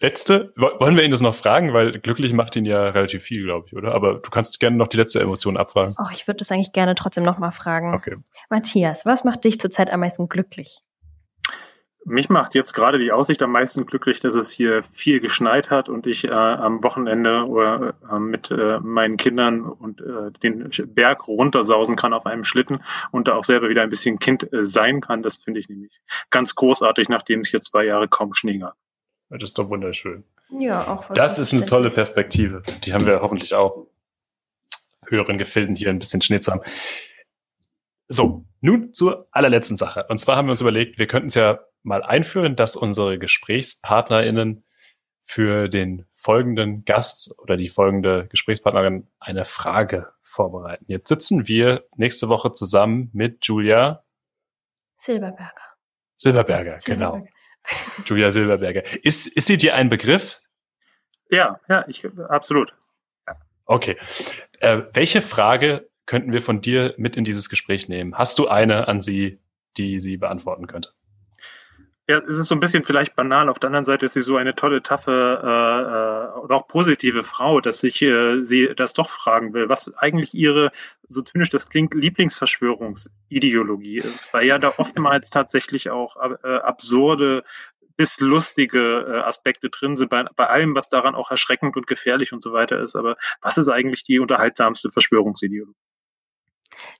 [0.00, 3.66] Letzte, wollen wir ihn das noch fragen, weil glücklich macht ihn ja relativ viel, glaube
[3.68, 3.94] ich, oder?
[3.94, 5.94] Aber du kannst gerne noch die letzte Emotion abfragen.
[5.98, 7.94] Oh, ich würde das eigentlich gerne trotzdem noch mal fragen.
[7.94, 8.16] Okay.
[8.48, 10.80] Matthias, was macht dich zurzeit am meisten glücklich?
[12.06, 15.90] Mich macht jetzt gerade die Aussicht am meisten glücklich, dass es hier viel geschneit hat
[15.90, 21.28] und ich äh, am Wochenende oder, äh, mit äh, meinen Kindern und äh, den Berg
[21.28, 22.80] runtersausen kann auf einem Schlitten
[23.10, 25.22] und da auch selber wieder ein bisschen Kind äh, sein kann.
[25.22, 28.76] Das finde ich nämlich ganz großartig, nachdem es hier zwei Jahre kaum Schnee gab.
[29.28, 30.24] Das ist doch wunderschön.
[30.58, 31.12] Ja, auch.
[31.12, 32.62] Das ist eine tolle Perspektive.
[32.82, 33.86] Die haben wir hoffentlich auch
[35.06, 36.62] höheren Gefilden hier ein bisschen Schnee zu haben.
[38.08, 40.06] So, nun zur allerletzten Sache.
[40.08, 44.64] Und zwar haben wir uns überlegt, wir könnten es ja mal einführen, dass unsere GesprächspartnerInnen
[45.22, 50.84] für den folgenden Gast oder die folgende Gesprächspartnerin eine Frage vorbereiten.
[50.88, 54.04] Jetzt sitzen wir nächste Woche zusammen mit Julia
[54.96, 55.54] Silberberger.
[56.16, 57.12] Silberberger, genau.
[57.12, 57.24] Silberberger.
[57.24, 58.04] genau.
[58.06, 58.82] Julia Silberberger.
[59.04, 60.40] Ist, ist sie dir ein Begriff?
[61.30, 62.74] Ja, ja, ich, absolut.
[63.26, 63.36] Ja.
[63.64, 63.96] Okay.
[64.58, 68.16] Äh, welche Frage könnten wir von dir mit in dieses Gespräch nehmen?
[68.16, 69.38] Hast du eine an sie,
[69.76, 70.90] die sie beantworten könnte?
[72.10, 73.48] Ja, es ist so ein bisschen vielleicht banal.
[73.48, 77.60] Auf der anderen Seite ist sie so eine tolle, taffe äh, und auch positive Frau,
[77.60, 80.72] dass sich äh, sie das doch fragen will, was eigentlich ihre,
[81.06, 87.44] so zynisch das klingt, Lieblingsverschwörungsideologie ist, weil ja da oftmals tatsächlich auch äh, absurde
[87.96, 92.32] bis lustige äh, Aspekte drin sind, bei, bei allem, was daran auch erschreckend und gefährlich
[92.32, 92.96] und so weiter ist.
[92.96, 95.89] Aber was ist eigentlich die unterhaltsamste Verschwörungsideologie?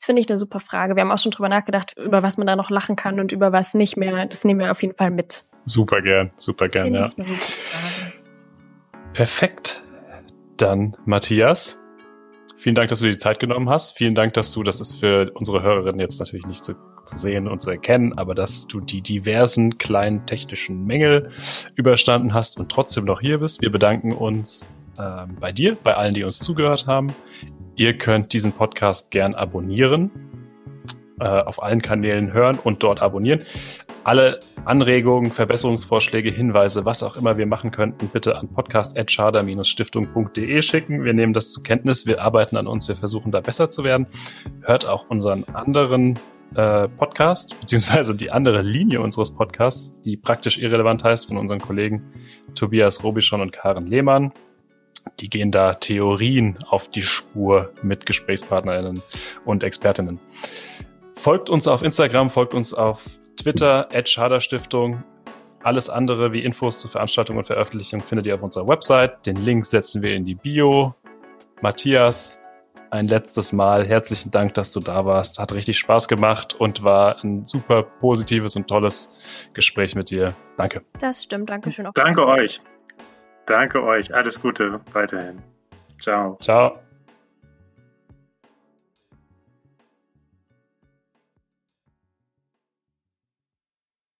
[0.01, 0.97] Das finde ich eine super Frage.
[0.97, 3.53] Wir haben auch schon drüber nachgedacht, über was man da noch lachen kann und über
[3.53, 4.25] was nicht mehr.
[4.25, 5.43] Das nehmen wir auf jeden Fall mit.
[5.67, 7.11] Super gern, super gern, ja.
[9.13, 9.85] Perfekt.
[10.57, 11.79] Dann Matthias,
[12.57, 13.95] vielen Dank, dass du dir die Zeit genommen hast.
[13.95, 17.47] Vielen Dank, dass du, das ist für unsere Hörerinnen jetzt natürlich nicht zu, zu sehen
[17.47, 21.29] und zu erkennen, aber dass du die diversen kleinen technischen Mängel
[21.75, 23.61] überstanden hast und trotzdem noch hier bist.
[23.61, 27.15] Wir bedanken uns ähm, bei dir, bei allen, die uns zugehört haben.
[27.77, 30.11] Ihr könnt diesen Podcast gern abonnieren,
[31.19, 33.43] äh, auf allen Kanälen hören und dort abonnieren.
[34.03, 41.05] Alle Anregungen, Verbesserungsvorschläge, Hinweise, was auch immer wir machen könnten, bitte an podcast.schader-stiftung.de schicken.
[41.05, 44.07] Wir nehmen das zur Kenntnis, wir arbeiten an uns, wir versuchen da besser zu werden.
[44.63, 46.19] Hört auch unseren anderen
[46.57, 52.03] äh, Podcast, beziehungsweise die andere Linie unseres Podcasts, die praktisch irrelevant heißt, von unseren Kollegen
[52.55, 54.33] Tobias Robischon und Karen Lehmann.
[55.21, 59.03] Die gehen da Theorien auf die Spur mit GesprächspartnerInnen
[59.45, 60.19] und Expertinnen.
[61.15, 63.03] Folgt uns auf Instagram, folgt uns auf
[63.37, 63.89] Twitter,
[64.41, 65.05] Stiftung.
[65.63, 69.27] Alles andere wie Infos zu Veranstaltungen und Veröffentlichungen findet ihr auf unserer Website.
[69.27, 70.95] Den Link setzen wir in die Bio.
[71.61, 72.41] Matthias,
[72.91, 75.39] ein letztes Mal herzlichen Dank, dass du da warst.
[75.39, 79.11] Hat richtig Spaß gemacht und war ein super positives und tolles
[79.53, 80.35] Gespräch mit dir.
[80.57, 80.83] Danke.
[81.01, 81.51] Das stimmt.
[81.51, 81.87] Dankeschön.
[81.87, 81.93] Auch.
[81.93, 82.61] Danke euch.
[83.51, 84.15] Danke euch.
[84.15, 85.43] Alles Gute weiterhin.
[85.99, 86.39] Ciao.
[86.41, 86.79] Ciao.